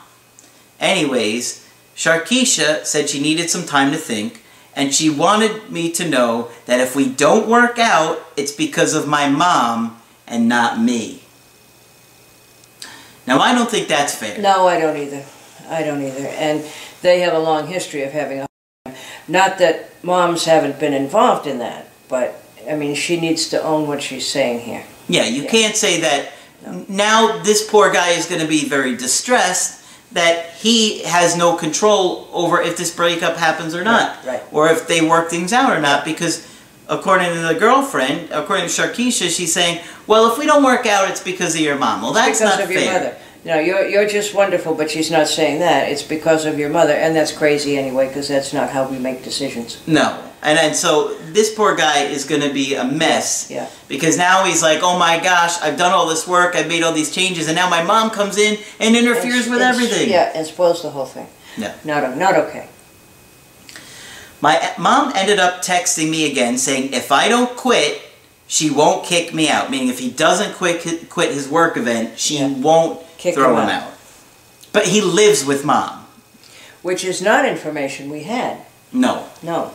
Anyways, 0.79 1.67
Sharkeisha 2.00 2.87
said 2.87 3.11
she 3.11 3.21
needed 3.21 3.50
some 3.50 3.66
time 3.66 3.92
to 3.92 3.99
think, 3.99 4.42
and 4.75 4.95
she 4.95 5.11
wanted 5.11 5.71
me 5.71 5.92
to 5.92 6.09
know 6.09 6.49
that 6.64 6.80
if 6.80 6.97
we 6.97 7.07
don't 7.07 7.47
work 7.47 7.78
out, 7.78 8.25
it's 8.38 8.52
because 8.52 8.95
of 8.95 9.07
my 9.07 9.28
mom 9.28 10.00
and 10.26 10.49
not 10.49 10.80
me. 10.80 11.25
Now, 13.26 13.38
I 13.38 13.54
don't 13.54 13.69
think 13.71 13.87
that's 13.87 14.14
fair. 14.14 14.40
No, 14.40 14.66
I 14.66 14.80
don't 14.80 14.97
either. 14.97 15.26
I 15.69 15.83
don't 15.83 16.02
either. 16.02 16.26
And 16.26 16.64
they 17.02 17.21
have 17.21 17.35
a 17.35 17.38
long 17.38 17.66
history 17.66 18.02
of 18.02 18.12
having 18.12 18.40
a 18.40 18.47
not 19.28 19.59
that 19.59 19.90
moms 20.02 20.47
haven't 20.47 20.80
been 20.80 20.95
involved 20.95 21.47
in 21.47 21.59
that, 21.59 21.90
but 22.09 22.42
I 22.69 22.76
mean 22.76 22.95
she 22.95 23.21
needs 23.21 23.50
to 23.50 23.62
own 23.62 23.87
what 23.87 24.02
she's 24.02 24.26
saying 24.26 24.61
here. 24.61 24.85
Yeah, 25.07 25.26
you 25.26 25.42
Yeah. 25.42 25.50
can't 25.50 25.76
say 25.76 26.00
that 26.00 26.33
now 26.88 27.42
this 27.42 27.69
poor 27.71 27.92
guy 27.92 28.11
is 28.12 28.25
going 28.25 28.40
to 28.40 28.49
be 28.49 28.64
very 28.64 28.97
distressed 28.97 29.80
that 30.12 30.50
he 30.55 31.02
has 31.05 31.37
no 31.37 31.57
control 31.57 32.29
over 32.33 32.61
if 32.61 32.76
this 32.76 32.95
breakup 32.95 33.37
happens 33.37 33.75
or 33.75 33.85
not. 33.85 34.17
Right, 34.25 34.40
right. 34.40 34.43
Or 34.52 34.69
if 34.69 34.88
they 34.88 35.00
work 35.00 35.31
things 35.31 35.52
out 35.52 35.76
or 35.76 35.81
not 35.81 36.05
because 36.05 36.47
according 36.88 37.33
to 37.35 37.40
the 37.40 37.55
girlfriend, 37.55 38.31
according 38.33 38.67
to 38.69 38.73
Sharkeisha, 38.73 39.35
she's 39.35 39.52
saying, 39.52 39.81
well, 40.07 40.31
if 40.31 40.38
we 40.38 40.47
don't 40.47 40.64
work 40.64 40.87
out, 40.87 41.09
it's 41.09 41.23
because 41.23 41.55
of 41.55 41.61
your 41.61 41.79
mom. 41.79 42.02
Well, 42.02 42.12
that's 42.12 42.40
because 42.40 42.59
not 42.59 42.64
of 42.64 42.69
fair. 42.69 42.81
your 42.81 42.93
mother. 42.93 43.17
No, 43.43 43.59
you're 43.59 43.87
you're 43.87 44.09
just 44.09 44.35
wonderful, 44.35 44.75
but 44.75 44.90
she's 44.90 45.11
not 45.11 45.26
saying 45.26 45.61
that. 45.61 45.88
It's 45.88 46.02
because 46.02 46.45
of 46.45 46.59
your 46.59 46.69
mother, 46.69 46.93
and 46.93 47.17
that's 47.17 47.33
crazy 47.33 47.79
anyway, 47.79 48.09
because 48.09 48.29
that's 48.29 48.52
not 48.52 48.69
how 48.69 48.87
we 48.87 48.99
make 48.99 49.25
decisions. 49.25 49.81
No. 49.87 50.30
And 50.43 50.57
then 50.57 50.75
so 50.75 51.15
this 51.33 51.55
poor 51.55 51.75
guy 51.77 52.05
is 52.05 52.25
going 52.25 52.41
to 52.41 52.53
be 52.53 52.75
a 52.75 52.85
mess. 52.85 53.51
Yeah. 53.51 53.69
Because 53.89 54.17
now 54.17 54.45
he's 54.45 54.63
like, 54.63 54.81
oh 54.83 54.99
my 54.99 55.19
gosh, 55.23 55.61
I've 55.61 55.77
done 55.77 55.93
all 55.93 56.07
this 56.09 56.27
work, 56.27 56.55
I've 56.57 56.67
made 56.69 56.83
all 56.83 56.93
these 56.95 57.15
changes, 57.15 57.47
and 57.49 57.55
now 57.57 57.69
my 57.69 57.83
mom 57.83 58.09
comes 58.11 58.39
in 58.39 58.59
and 58.79 58.97
interferes 58.97 59.49
with 59.49 59.61
everything. 59.61 60.09
Yeah, 60.09 60.33
and 60.35 60.47
spoils 60.47 60.83
the 60.83 60.91
whole 60.91 61.05
thing. 61.07 61.27
No. 61.59 61.75
Not 61.85 62.17
not 62.17 62.35
okay. 62.37 62.69
My 64.41 64.73
mom 64.79 65.13
ended 65.15 65.39
up 65.39 65.63
texting 65.63 66.11
me 66.11 66.31
again 66.31 66.57
saying 66.57 66.95
if 66.95 67.13
I 67.13 67.29
don't 67.29 67.55
quit, 67.57 68.01
she 68.47 68.71
won't 68.71 69.05
kick 69.05 69.35
me 69.35 69.49
out. 69.49 69.71
Meaning 69.71 69.89
if 69.89 69.99
he 69.99 70.11
doesn't 70.11 70.55
quit 70.55 71.11
quit 71.11 71.35
his 71.35 71.49
work 71.49 71.77
event, 71.77 72.19
she 72.19 72.39
Yeah. 72.39 72.49
won't 72.49 73.01
Kick 73.19 73.35
throw 73.35 73.51
him 73.57 73.65
him 73.65 73.69
out. 73.69 73.83
out. 73.83 73.93
But 74.73 74.87
he 74.87 75.01
lives 75.03 75.45
with 75.45 75.65
mom. 75.65 76.07
Which 76.81 77.05
is 77.05 77.21
not 77.21 77.45
information 77.45 78.09
we 78.09 78.23
had. 78.23 78.59
No. 78.93 79.27
No. 79.43 79.73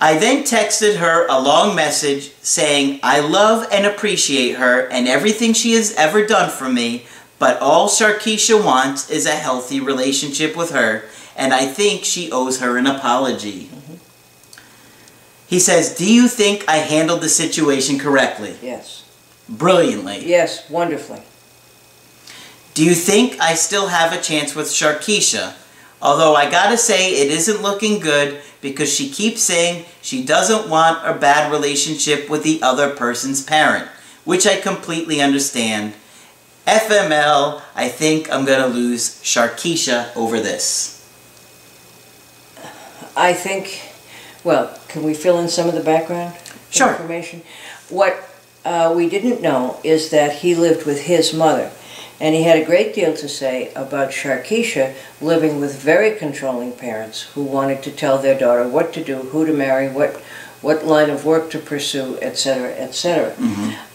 I 0.00 0.18
then 0.18 0.44
texted 0.44 0.96
her 0.96 1.26
a 1.28 1.38
long 1.38 1.76
message 1.76 2.32
saying 2.40 3.00
I 3.02 3.20
love 3.20 3.68
and 3.70 3.84
appreciate 3.84 4.52
her 4.56 4.88
and 4.88 5.06
everything 5.06 5.52
she 5.52 5.72
has 5.74 5.92
ever 5.94 6.26
done 6.26 6.50
for 6.50 6.70
me, 6.70 7.04
but 7.38 7.60
all 7.60 7.88
Sharkeisha 7.88 8.64
wants 8.64 9.10
is 9.10 9.26
a 9.26 9.32
healthy 9.32 9.78
relationship 9.78 10.56
with 10.56 10.70
her, 10.70 11.04
and 11.36 11.52
I 11.52 11.66
think 11.66 12.04
she 12.04 12.32
owes 12.32 12.60
her 12.60 12.78
an 12.78 12.86
apology. 12.86 13.70
He 15.46 15.58
says, 15.58 15.94
Do 15.96 16.10
you 16.10 16.28
think 16.28 16.64
I 16.68 16.76
handled 16.76 17.20
the 17.20 17.28
situation 17.28 17.98
correctly? 17.98 18.56
Yes. 18.62 19.04
Brilliantly. 19.48 20.26
Yes. 20.26 20.68
Wonderfully. 20.70 21.22
Do 22.72 22.84
you 22.84 22.94
think 22.94 23.38
I 23.40 23.54
still 23.54 23.88
have 23.88 24.12
a 24.12 24.22
chance 24.22 24.54
with 24.54 24.68
Sharkeisha? 24.68 25.54
Although 26.02 26.34
I 26.34 26.50
gotta 26.50 26.78
say 26.78 27.12
it 27.14 27.30
isn't 27.30 27.62
looking 27.62 28.00
good 28.00 28.40
because 28.60 28.92
she 28.92 29.10
keeps 29.10 29.42
saying 29.42 29.84
she 30.00 30.24
doesn't 30.24 30.68
want 30.68 31.06
a 31.06 31.18
bad 31.18 31.52
relationship 31.52 32.28
with 32.30 32.42
the 32.42 32.60
other 32.62 32.90
person's 32.90 33.42
parent, 33.42 33.88
which 34.24 34.46
I 34.46 34.60
completely 34.60 35.20
understand. 35.20 35.94
FML, 36.66 37.62
I 37.74 37.88
think 37.88 38.32
I'm 38.32 38.44
gonna 38.44 38.68
lose 38.68 39.20
Sharkeisha 39.22 40.14
over 40.16 40.40
this. 40.40 40.96
I 43.16 43.32
think, 43.34 43.92
well, 44.44 44.78
can 44.88 45.02
we 45.02 45.14
fill 45.14 45.38
in 45.38 45.48
some 45.48 45.68
of 45.68 45.74
the 45.74 45.82
background 45.82 46.34
Sure. 46.70 46.90
information? 46.92 47.42
What 47.88 48.28
uh, 48.64 48.92
we 48.96 49.08
didn't 49.08 49.42
know 49.42 49.78
is 49.82 50.10
that 50.10 50.36
he 50.36 50.54
lived 50.54 50.86
with 50.86 51.02
his 51.02 51.34
mother, 51.34 51.70
and 52.20 52.34
he 52.34 52.42
had 52.42 52.58
a 52.58 52.64
great 52.64 52.94
deal 52.94 53.14
to 53.16 53.28
say 53.28 53.72
about 53.74 54.10
Sharkeisha 54.10 54.94
living 55.20 55.58
with 55.58 55.80
very 55.80 56.14
controlling 56.16 56.72
parents 56.72 57.22
who 57.34 57.42
wanted 57.42 57.82
to 57.84 57.90
tell 57.90 58.18
their 58.18 58.38
daughter 58.38 58.68
what 58.68 58.92
to 58.94 59.02
do, 59.02 59.16
who 59.16 59.46
to 59.46 59.52
marry, 59.52 59.88
what 59.88 60.22
what 60.62 60.84
line 60.84 61.08
of 61.08 61.24
work 61.24 61.50
to 61.50 61.58
pursue, 61.58 62.18
etc., 62.20 62.68
etc. 62.72 63.34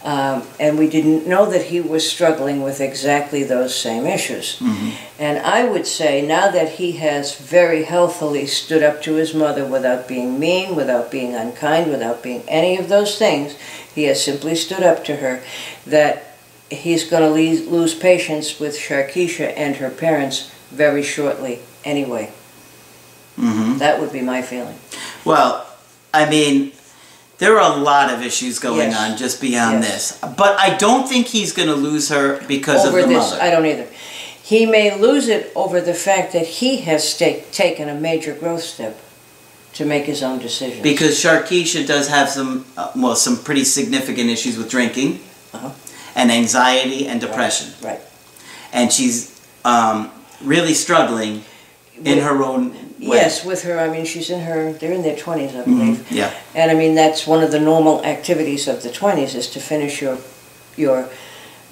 Um, 0.02 0.42
and 0.58 0.76
we 0.76 0.88
didn't 0.88 1.24
know 1.26 1.48
that 1.48 1.66
he 1.66 1.80
was 1.80 2.10
struggling 2.10 2.60
with 2.62 2.80
exactly 2.80 3.44
those 3.44 3.72
same 3.72 4.04
issues. 4.04 4.60
And 5.18 5.38
I 5.38 5.64
would 5.64 5.86
say 5.86 6.26
now 6.26 6.50
that 6.50 6.70
he 6.70 6.92
has 6.92 7.36
very 7.36 7.84
healthily 7.84 8.46
stood 8.46 8.82
up 8.82 9.00
to 9.02 9.14
his 9.14 9.32
mother 9.32 9.64
without 9.64 10.08
being 10.08 10.40
mean, 10.40 10.74
without 10.74 11.10
being 11.10 11.34
unkind, 11.36 11.90
without 11.90 12.22
being 12.22 12.42
any 12.48 12.76
of 12.76 12.88
those 12.88 13.16
things, 13.16 13.56
he 13.94 14.04
has 14.04 14.22
simply 14.22 14.56
stood 14.56 14.82
up 14.82 15.04
to 15.04 15.16
her, 15.16 15.42
that 15.86 16.35
he's 16.70 17.08
going 17.08 17.22
to 17.22 17.70
lose 17.70 17.94
patience 17.94 18.58
with 18.60 18.76
Sharkeisha 18.76 19.52
and 19.56 19.76
her 19.76 19.90
parents 19.90 20.50
very 20.70 21.02
shortly 21.02 21.60
anyway. 21.84 22.32
Mm-hmm. 23.38 23.78
That 23.78 24.00
would 24.00 24.12
be 24.12 24.20
my 24.22 24.42
feeling. 24.42 24.76
Well, 25.24 25.66
I 26.14 26.28
mean, 26.28 26.72
there 27.38 27.60
are 27.60 27.76
a 27.76 27.80
lot 27.80 28.12
of 28.12 28.22
issues 28.22 28.58
going 28.58 28.90
Yes. 28.90 28.98
on 29.12 29.16
just 29.18 29.40
beyond 29.40 29.82
Yes. 29.82 30.12
this. 30.18 30.30
But 30.36 30.58
I 30.58 30.74
don't 30.76 31.08
think 31.08 31.26
he's 31.26 31.52
going 31.52 31.68
to 31.68 31.74
lose 31.74 32.08
her 32.08 32.40
because 32.46 32.86
over 32.86 33.00
of 33.00 33.08
the 33.08 33.14
this, 33.14 33.30
mother. 33.30 33.42
I 33.42 33.50
don't 33.50 33.66
either. 33.66 33.86
He 34.42 34.64
may 34.64 34.96
lose 34.98 35.28
it 35.28 35.52
over 35.54 35.80
the 35.80 35.92
fact 35.94 36.32
that 36.32 36.46
he 36.46 36.78
has 36.82 37.16
taken 37.16 37.88
a 37.88 37.94
major 37.94 38.32
growth 38.32 38.62
step 38.62 38.98
to 39.74 39.84
make 39.84 40.04
his 40.06 40.22
own 40.22 40.38
decisions. 40.38 40.82
Because 40.82 41.22
Sharkeisha 41.22 41.86
does 41.86 42.08
have 42.08 42.30
some, 42.30 42.64
uh, 42.76 42.92
well, 42.96 43.16
some 43.16 43.36
pretty 43.36 43.64
significant 43.64 44.30
issues 44.30 44.56
with 44.56 44.70
drinking 44.70 45.20
Uh-huh. 45.52 45.70
And 46.16 46.32
anxiety 46.32 47.06
and 47.06 47.20
depression. 47.20 47.68
right. 47.82 48.00
And 48.72 48.92
she's 48.92 49.40
um, 49.64 50.10
really 50.42 50.74
struggling 50.74 51.44
in 52.04 52.18
her 52.18 52.42
own 52.42 52.72
way. 52.98 53.16
Yes, 53.22 53.44
with 53.44 53.62
her, 53.62 53.78
I 53.78 53.88
mean, 53.88 54.04
she's 54.04 54.28
in 54.30 54.40
her, 54.40 54.72
they're 54.72 54.92
in 54.92 55.02
their 55.02 55.16
20s, 55.16 55.54
I 55.54 55.64
believe. 55.64 55.98
Mhm, 55.98 56.04
Yeah. 56.10 56.30
And 56.54 56.70
I 56.70 56.74
mean, 56.74 56.94
that's 56.94 57.26
one 57.26 57.42
of 57.44 57.50
the 57.52 57.60
normal 57.60 58.04
activities 58.04 58.66
of 58.68 58.82
the 58.82 58.90
20s 58.90 59.34
is 59.34 59.48
to 59.50 59.60
finish 59.60 60.02
your, 60.02 60.18
your 60.76 61.08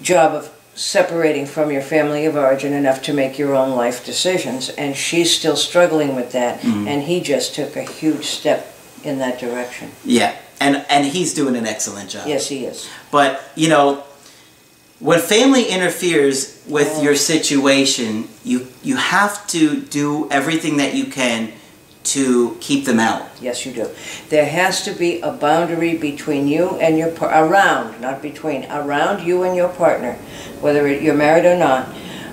job 0.01 0.35
of 0.35 0.51
separating 0.75 1.47
from 1.47 1.71
your 1.71 1.83
family 1.83 2.27
of 2.27 2.37
origin 2.37 2.73
enough 2.73 3.03
to 3.03 3.13
make 3.13 3.39
your 3.39 3.55
own 3.55 3.71
life 3.77 4.05
decisions. 4.05 4.71
And 4.71 4.97
she's 4.97 5.31
still 5.37 5.57
struggling 5.57 6.15
with 6.15 6.33
that. 6.33 6.61
Mhm. 6.63 6.87
And 6.89 7.03
he 7.03 7.21
just 7.21 7.55
took 7.55 7.77
a 7.77 7.83
huge 7.83 8.27
step 8.27 8.73
in 9.03 9.19
that 9.19 9.39
direction. 9.39 9.91
Yeah. 10.05 10.33
And, 10.61 10.85
and 10.89 11.05
he's 11.07 11.35
doing 11.35 11.57
an 11.57 11.67
excellent 11.67 12.09
job. 12.11 12.27
Yes, 12.27 12.49
he 12.49 12.65
is. 12.65 12.87
But, 13.11 13.41
you 13.57 13.69
know, 13.69 14.03
when 15.01 15.21
family 15.21 15.65
interferes 15.69 16.63
with 16.69 17.03
your 17.03 17.17
situation, 17.17 18.29
you, 18.45 18.69
you 18.83 18.97
have 18.97 19.47
to 19.49 19.81
do 19.81 20.31
everything 20.31 20.77
that 20.77 20.95
you 20.95 21.07
can 21.07 21.53
to 22.05 22.57
keep 22.61 22.85
them 22.85 23.01
out. 23.01 23.27
Yes, 23.41 23.65
you 23.65 23.73
do. 23.73 23.91
There 24.29 24.47
has 24.47 24.85
to 24.85 24.93
be 24.93 25.21
a 25.21 25.33
boundary 25.33 25.97
between 25.97 26.47
you 26.47 26.79
and 26.79 26.99
your, 26.99 27.11
par- 27.11 27.47
around, 27.47 28.01
not 28.01 28.23
between, 28.23 28.67
around 28.71 29.27
you 29.27 29.43
and 29.43 29.57
your 29.57 29.71
partner, 29.71 30.15
whether 30.61 30.87
you're 30.87 31.15
married 31.15 31.47
or 31.47 31.57
not, 31.57 31.89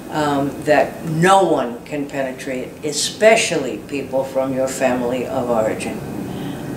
um, 0.09 0.51
that 0.63 1.05
no 1.05 1.43
one 1.43 1.83
can 1.85 2.07
penetrate, 2.07 2.67
especially 2.83 3.77
people 3.87 4.25
from 4.25 4.53
your 4.53 4.67
family 4.67 5.25
of 5.25 5.49
origin. 5.49 5.97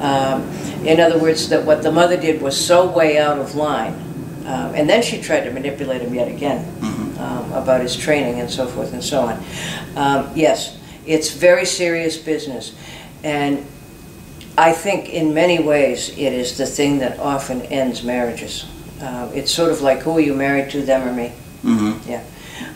Um, 0.00 0.42
in 0.84 1.00
other 1.00 1.18
words, 1.18 1.48
that 1.48 1.64
what 1.64 1.82
the 1.82 1.90
mother 1.90 2.16
did 2.16 2.40
was 2.40 2.58
so 2.58 2.88
way 2.88 3.18
out 3.18 3.38
of 3.38 3.54
line. 3.54 4.13
Um, 4.46 4.74
and 4.74 4.88
then 4.88 5.02
she 5.02 5.20
tried 5.20 5.44
to 5.44 5.50
manipulate 5.50 6.02
him 6.02 6.14
yet 6.14 6.28
again 6.28 6.66
Mhm. 6.80 7.18
um, 7.20 7.52
about 7.52 7.80
his 7.80 7.96
training 7.96 8.40
and 8.40 8.50
so 8.50 8.66
forth 8.66 8.92
and 8.92 9.02
so 9.02 9.22
on. 9.22 9.44
Um, 9.96 10.30
yes, 10.34 10.76
it's 11.06 11.30
very 11.30 11.64
serious 11.64 12.16
business. 12.16 12.72
And 13.22 13.64
I 14.58 14.72
think 14.72 15.08
in 15.08 15.32
many 15.34 15.58
ways 15.58 16.10
it 16.16 16.32
is 16.32 16.56
the 16.58 16.66
thing 16.66 16.98
that 16.98 17.18
often 17.18 17.62
ends 17.62 18.02
marriages. 18.02 18.66
Uh, 19.02 19.28
it's 19.34 19.50
sort 19.50 19.70
of 19.72 19.80
like 19.80 20.00
who 20.02 20.16
are 20.18 20.20
you 20.20 20.34
married 20.34 20.70
to, 20.70 20.82
them 20.82 21.08
or 21.08 21.12
me? 21.12 21.32
hmm 21.62 21.92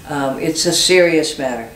Um, 0.08 0.38
it's 0.40 0.64
a 0.66 0.72
serious 0.72 1.38
matter. 1.38 1.68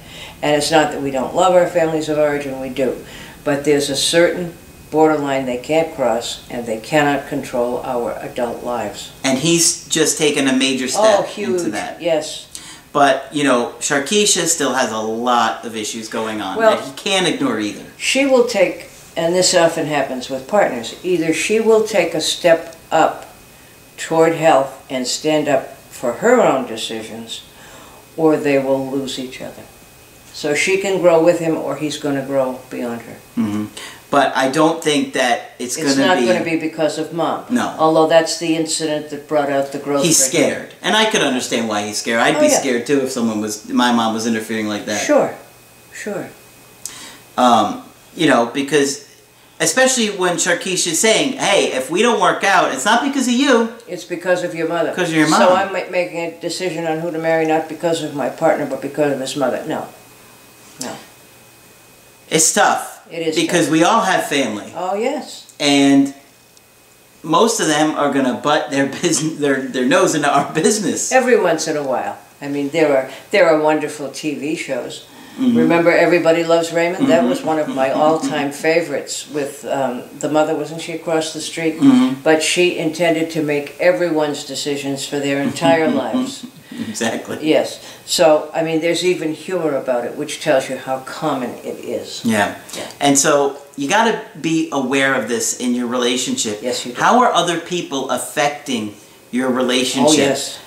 And 0.43 0.57
it's 0.57 0.71
not 0.71 0.91
that 0.93 1.03
we 1.03 1.11
don't 1.11 1.35
love 1.37 1.55
our 1.55 1.69
families 1.69 2.09
of 2.09 2.19
origin, 2.19 2.61
we 2.61 2.71
do. 2.71 2.97
But 3.45 3.65
there's 3.65 3.91
a 3.91 3.97
certain 3.97 4.55
borderline 4.93 5.47
they 5.47 5.57
can't 5.59 5.93
cross 5.97 6.49
and 6.51 6.67
they 6.67 6.79
cannot 6.79 7.27
control 7.27 7.79
our 7.83 8.13
adult 8.21 8.63
lives. 8.63 9.11
And 9.25 9.39
he's 9.39 9.89
just 9.89 10.19
taken 10.19 10.47
a 10.47 10.53
major 10.57 10.87
step 10.87 11.17
oh, 11.19 11.23
huge. 11.23 11.49
into 11.61 11.71
that. 11.73 12.01
Yes. 12.01 12.49
But, 12.93 13.35
you 13.35 13.43
know, 13.43 13.75
Sharkeisha 13.81 14.45
still 14.47 14.75
has 14.75 14.93
a 14.93 14.99
lot 14.99 15.65
of 15.65 15.75
issues 15.75 16.09
going 16.09 16.43
on 16.43 16.59
Well- 16.59 16.77
that 16.77 16.85
he 16.85 16.93
can't 16.93 17.27
ignore 17.27 17.59
either. 17.59 17.87
She 17.97 18.27
will 18.27 18.47
take, 18.47 18.91
and 19.17 19.35
this 19.35 19.55
often 19.55 19.87
happens 19.87 20.29
with 20.29 20.47
partners, 20.47 20.95
either 21.03 21.33
she 21.33 21.59
will 21.59 21.85
take 21.87 22.13
a 22.15 22.21
step 22.21 22.77
up 22.93 23.35
toward 23.97 24.35
health 24.35 24.85
and 24.91 25.07
stand 25.07 25.49
up 25.49 25.77
for 25.91 26.15
her 26.15 26.41
own 26.43 26.67
decisions, 26.67 27.43
or 28.17 28.37
they 28.37 28.59
will 28.59 28.91
lose 28.91 29.19
each 29.19 29.41
other. 29.41 29.63
So 30.35 30.55
she 30.55 30.79
can 30.79 31.01
grow 31.01 31.23
with 31.23 31.39
him, 31.39 31.57
or 31.57 31.77
he's 31.77 31.99
going 31.99 32.17
to 32.17 32.27
grow 32.27 32.61
beyond 32.69 33.03
her. 33.03 33.17
hmm 33.37 33.67
But 34.13 34.37
I 34.37 34.51
don't 34.51 34.85
think 34.85 35.15
that 35.15 35.53
it's, 35.59 35.79
It's 35.79 35.83
going 35.83 35.89
to 35.89 35.97
be. 35.97 36.03
It's 36.03 36.07
not 36.07 36.27
going 36.35 36.45
to 36.45 36.45
be 36.45 36.69
because 36.69 36.99
of 36.99 37.15
mom. 37.15 37.47
No. 37.49 37.75
Although 37.79 38.09
that's 38.09 38.39
the 38.39 38.55
incident 38.57 39.09
that 39.09 39.27
brought 39.27 39.49
out 39.49 39.73
the 39.73 39.79
growth. 39.79 40.05
He's 40.05 40.23
scared, 40.23 40.75
and 40.83 40.95
I 40.95 41.11
could 41.11 41.23
understand 41.23 41.67
why 41.67 41.87
he's 41.87 41.97
scared. 41.97 42.21
I'd 42.21 42.37
Oh, 42.37 42.41
be 42.41 42.49
yeah. 42.49 42.61
scared 42.61 42.87
too 42.87 43.01
if 43.01 43.11
someone 43.11 43.41
was 43.41 43.67
my 43.71 43.91
mom 43.91 44.13
was 44.13 44.27
interfering 44.27 44.69
like 44.69 44.85
that. 44.85 45.01
Sure, 45.01 45.35
sure. 45.95 46.29
Um, 47.39 47.85
you 48.15 48.27
know, 48.29 48.45
because 48.53 49.09
especially 49.61 50.09
when 50.11 50.37
Sharkeisha's 50.37 51.01
saying, 51.01 51.39
"Hey, 51.39 51.73
if 51.73 51.91
we 51.91 52.03
don't 52.03 52.21
work 52.21 52.45
out, 52.45 52.71
it's 52.75 52.85
not 52.85 53.03
because 53.03 53.27
of 53.29 53.33
you." 53.35 53.73
It's 53.89 54.05
because 54.05 54.45
of 54.45 54.55
your 54.55 54.69
mother. 54.69 54.91
Because 54.91 55.09
of 55.09 55.17
your 55.17 55.31
mom. 55.31 55.41
So. 55.41 55.55
I'm 55.57 55.73
making 55.73 56.19
a 56.19 56.39
decision 56.39 56.87
on 56.87 56.99
who 57.01 57.11
to 57.11 57.19
marry, 57.19 57.47
not 57.47 57.67
because 57.67 58.03
of 58.03 58.15
my 58.15 58.29
partner, 58.29 58.67
but 58.67 58.83
because 58.83 59.15
of 59.15 59.21
his 59.21 59.37
mother. 59.37 59.65
No, 59.67 59.89
no. 60.83 60.95
It's 62.29 62.53
tough 62.53 62.92
It 63.13 63.27
is 63.29 63.37
because 63.37 63.67
tough. 63.67 63.73
we 63.73 63.85
all 63.85 64.01
have 64.01 64.27
family, 64.27 64.73
Oh, 64.75 64.95
yes. 64.95 65.53
and 65.61 66.15
most 67.23 67.61
of 67.61 67.67
them 67.69 67.95
are 67.95 68.13
gonna 68.13 68.35
butt 68.35 68.71
their 68.71 68.87
business, 68.87 69.39
their 69.39 69.61
their 69.63 69.85
nose 69.87 70.15
into 70.15 70.29
our 70.29 70.53
business. 70.53 71.13
Every 71.13 71.39
once 71.39 71.69
in 71.69 71.77
a 71.77 71.83
while. 71.83 72.17
I 72.41 72.49
mean, 72.49 72.71
there 72.71 72.91
are 72.97 73.11
there 73.31 73.47
are 73.49 73.61
wonderful 73.61 74.09
TV 74.09 74.57
shows. 74.57 75.05
Mhm. 75.39 75.57
Remember, 75.57 75.91
Everybody 75.91 76.45
Loves 76.45 76.73
Raymond. 76.73 77.09
That 77.09 77.25
was 77.25 77.41
one 77.43 77.59
of 77.59 77.67
my 77.69 77.89
Mhm. 77.89 77.97
all-time 77.97 78.53
favorites. 78.53 79.27
With 79.33 79.65
um, 79.65 80.03
the 80.21 80.29
mother, 80.29 80.55
wasn't 80.55 80.83
she 80.83 80.93
across 80.93 81.33
the 81.33 81.41
street? 81.41 81.81
Mhm. 81.81 82.17
But 82.23 82.43
she 82.43 82.77
intended 82.77 83.31
to 83.31 83.43
make 83.43 83.75
everyone's 83.81 84.45
decisions 84.45 85.07
for 85.07 85.19
their 85.21 85.41
entire 85.41 85.89
lives. 85.89 86.45
Exactly. 86.89 87.39
Yes. 87.49 87.81
So, 88.07 88.51
I 88.55 88.63
mean, 88.63 88.81
there's 88.81 89.05
even 89.05 89.33
humor 89.35 89.75
about 89.77 90.05
it, 90.05 90.17
which 90.17 90.41
tells 90.41 90.69
you 90.69 90.77
how 90.77 91.01
common 91.01 91.51
it 91.65 91.79
is. 91.85 92.23
Yeah. 92.25 92.59
Yeah. 92.77 92.91
And 93.01 93.19
so 93.19 93.59
you 93.77 93.89
got 93.89 94.05
to 94.11 94.21
be 94.41 94.69
aware 94.73 95.15
of 95.15 95.29
this 95.29 95.59
in 95.61 95.75
your 95.75 95.87
relationship. 95.87 96.61
Yes, 96.63 96.85
you 96.87 96.93
do. 96.93 97.01
How 97.01 97.21
are 97.23 97.33
other 97.33 97.59
people 97.61 98.11
affecting 98.11 98.95
your 99.31 99.51
relationship? 99.51 100.11
Oh, 100.11 100.31
yes. 100.31 100.59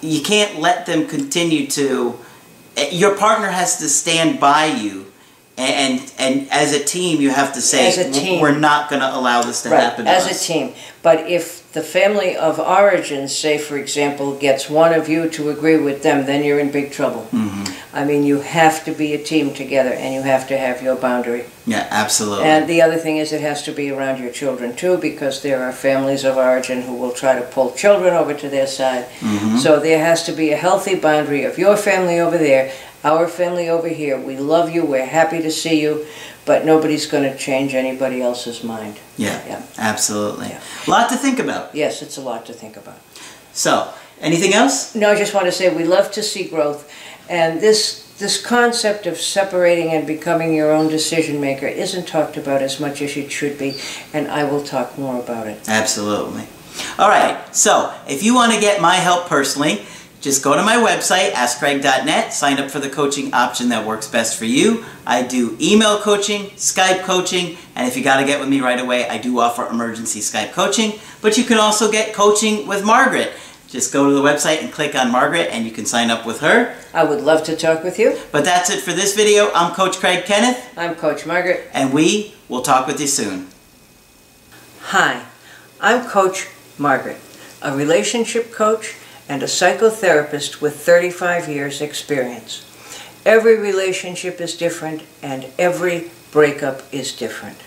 You 0.00 0.22
can't 0.22 0.60
let 0.60 0.86
them 0.86 1.06
continue 1.06 1.66
to. 1.68 2.18
eh, 2.76 2.90
Your 2.92 3.16
partner 3.16 3.48
has 3.48 3.78
to 3.78 3.88
stand 3.88 4.38
by 4.38 4.66
you, 4.66 5.06
and 5.56 6.00
and 6.18 6.46
as 6.52 6.72
a 6.72 6.82
team, 6.84 7.20
you 7.20 7.30
have 7.30 7.52
to 7.54 7.60
say, 7.60 7.88
As 7.88 7.98
a 7.98 8.10
team. 8.12 8.40
"We're 8.40 8.56
not 8.56 8.88
going 8.88 9.02
to 9.02 9.10
allow 9.12 9.42
this 9.42 9.62
to 9.62 9.70
Right, 9.70 9.80
happen." 9.82 10.04
To 10.04 10.10
as 10.10 10.26
us. 10.26 10.40
a 10.40 10.46
team. 10.46 10.74
But 11.02 11.26
if 11.28 11.57
the 11.72 11.82
family 11.82 12.34
of 12.36 12.58
origin, 12.58 13.28
say 13.28 13.58
for 13.58 13.76
example, 13.76 14.34
gets 14.34 14.70
one 14.70 14.94
of 14.94 15.08
you 15.08 15.28
to 15.28 15.50
agree 15.50 15.76
with 15.76 16.02
them, 16.02 16.24
then 16.24 16.42
you're 16.42 16.58
in 16.58 16.70
big 16.70 16.90
trouble. 16.90 17.26
Mhm. 17.32 17.68
I 17.92 18.04
mean, 18.04 18.24
you 18.24 18.40
have 18.40 18.84
to 18.84 18.92
be 18.92 19.12
a 19.14 19.18
team 19.18 19.52
together 19.52 19.92
and 19.92 20.14
you 20.14 20.22
have 20.22 20.46
to 20.48 20.56
have 20.56 20.82
your 20.82 20.94
boundary. 20.96 21.44
Yeah, 21.66 21.86
absolutely. 21.90 22.44
And 22.46 22.66
the 22.68 22.80
other 22.80 22.96
thing 22.96 23.18
is 23.18 23.32
it 23.32 23.40
has 23.42 23.62
to 23.64 23.72
be 23.72 23.90
around 23.90 24.18
your 24.20 24.30
children 24.30 24.74
too 24.74 24.96
because 24.96 25.42
there 25.42 25.62
are 25.62 25.72
families 25.72 26.24
of 26.24 26.36
origin 26.36 26.82
who 26.82 26.94
will 26.94 27.10
try 27.12 27.34
to 27.34 27.42
pull 27.42 27.72
children 27.72 28.14
over 28.14 28.32
to 28.34 28.48
their 28.48 28.66
side. 28.66 29.04
Mhm. 29.20 29.58
So 29.58 29.78
there 29.78 29.98
has 30.04 30.22
to 30.24 30.32
be 30.32 30.52
a 30.52 30.56
healthy 30.56 30.94
boundary 30.94 31.44
of 31.44 31.58
your 31.58 31.76
family 31.76 32.18
over 32.18 32.38
there, 32.38 32.70
our 33.04 33.28
family 33.28 33.68
over 33.68 33.88
here. 33.88 34.16
We 34.18 34.36
love 34.36 34.70
you, 34.74 34.84
we're 34.84 35.04
happy 35.06 35.40
to 35.42 35.50
see 35.50 35.80
you, 35.80 36.06
but 36.48 36.64
nobody's 36.64 37.04
going 37.06 37.24
to 37.30 37.36
change 37.36 37.74
anybody 37.74 38.22
else's 38.22 38.64
mind. 38.64 38.96
yeah, 39.18 39.38
Yeah. 39.46 39.62
absolutely. 39.76 40.48
Yeah. 40.48 40.60
A 40.86 40.90
lot 40.90 41.10
to 41.10 41.16
think 41.16 41.38
about. 41.38 41.74
Yes, 41.74 42.00
it's 42.00 42.16
a 42.16 42.22
lot 42.22 42.46
to 42.46 42.54
think 42.54 42.76
about. 42.78 42.98
So, 43.52 43.92
anything 44.22 44.54
else? 44.54 44.94
No, 44.94 45.10
I 45.10 45.16
just 45.18 45.34
want 45.34 45.44
to 45.44 45.52
say 45.52 45.68
we 45.68 45.84
love 45.84 46.10
to 46.12 46.22
see 46.22 46.44
growth, 46.48 46.90
and 47.28 47.60
this 47.60 48.04
this 48.18 48.40
concept 48.44 49.06
of 49.06 49.16
separating 49.18 49.90
and 49.94 50.04
becoming 50.06 50.52
your 50.54 50.72
own 50.72 50.88
decision 50.88 51.38
maker 51.40 51.68
isn't 51.68 52.08
talked 52.08 52.36
about 52.36 52.62
as 52.62 52.80
much 52.80 53.00
as 53.02 53.16
it 53.16 53.30
should 53.30 53.56
be, 53.58 53.70
and 54.14 54.26
I 54.26 54.42
will 54.50 54.64
talk 54.64 54.98
more 54.98 55.20
about 55.20 55.46
it. 55.46 55.58
Absolutely. 55.68 56.44
All 56.98 57.08
right. 57.10 57.36
So, 57.54 57.92
if 58.08 58.22
you 58.24 58.34
want 58.34 58.52
to 58.54 58.60
get 58.60 58.80
my 58.80 58.96
help 58.96 59.26
personally, 59.28 59.84
just 60.28 60.44
go 60.44 60.54
to 60.54 60.62
my 60.62 60.76
website, 60.76 61.30
askcraig.net, 61.30 62.34
sign 62.34 62.58
up 62.58 62.70
for 62.70 62.80
the 62.80 62.90
coaching 62.90 63.32
option 63.32 63.70
that 63.70 63.86
works 63.86 64.06
best 64.06 64.38
for 64.38 64.44
you. 64.44 64.84
I 65.06 65.22
do 65.22 65.56
email 65.58 65.98
coaching, 66.00 66.50
Skype 66.50 67.00
coaching, 67.00 67.56
and 67.74 67.88
if 67.88 67.96
you 67.96 68.04
got 68.04 68.20
to 68.20 68.26
get 68.26 68.38
with 68.38 68.50
me 68.50 68.60
right 68.60 68.78
away, 68.78 69.08
I 69.08 69.16
do 69.16 69.38
offer 69.40 69.66
emergency 69.66 70.20
Skype 70.20 70.52
coaching. 70.52 71.00
But 71.22 71.38
you 71.38 71.44
can 71.44 71.56
also 71.56 71.90
get 71.90 72.12
coaching 72.12 72.66
with 72.66 72.84
Margaret. 72.84 73.32
Just 73.68 73.90
go 73.90 74.06
to 74.06 74.14
the 74.14 74.20
website 74.20 74.62
and 74.62 74.70
click 74.70 74.94
on 74.94 75.10
Margaret, 75.10 75.48
and 75.50 75.64
you 75.64 75.70
can 75.70 75.86
sign 75.86 76.10
up 76.10 76.26
with 76.26 76.40
her. 76.40 76.76
I 76.92 77.04
would 77.04 77.22
love 77.22 77.42
to 77.44 77.56
talk 77.56 77.82
with 77.82 77.98
you. 77.98 78.18
But 78.30 78.44
that's 78.44 78.68
it 78.68 78.82
for 78.82 78.92
this 78.92 79.16
video. 79.16 79.50
I'm 79.54 79.74
Coach 79.74 79.96
Craig 79.96 80.26
Kenneth, 80.26 80.62
I'm 80.76 80.94
Coach 80.94 81.24
Margaret. 81.24 81.70
and 81.72 81.90
we 81.94 82.34
will 82.50 82.60
talk 82.60 82.86
with 82.86 83.00
you 83.00 83.06
soon. 83.06 83.48
Hi, 84.82 85.24
I'm 85.80 86.06
Coach 86.06 86.48
Margaret, 86.76 87.16
a 87.62 87.74
relationship 87.74 88.52
coach 88.52 88.94
and 89.28 89.42
a 89.42 89.46
psychotherapist 89.46 90.60
with 90.60 90.80
35 90.80 91.48
years 91.48 91.80
experience. 91.80 92.64
Every 93.24 93.58
relationship 93.58 94.40
is 94.40 94.56
different 94.56 95.02
and 95.22 95.46
every 95.58 96.10
breakup 96.30 96.82
is 96.92 97.12
different. 97.12 97.58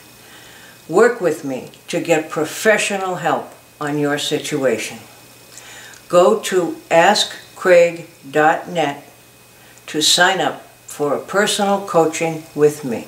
Work 0.89 1.21
with 1.21 1.45
me 1.45 1.69
to 1.87 2.01
get 2.01 2.29
professional 2.29 3.15
help 3.15 3.53
on 3.79 3.97
your 3.97 4.17
situation. 4.17 4.97
Go 6.09 6.41
to 6.41 6.75
askcraig.net 6.89 9.03
to 9.87 10.01
sign 10.01 10.41
up 10.41 10.63
for 10.87 11.15
a 11.15 11.19
personal 11.19 11.87
coaching 11.87 12.43
with 12.55 12.83
me. 12.83 13.07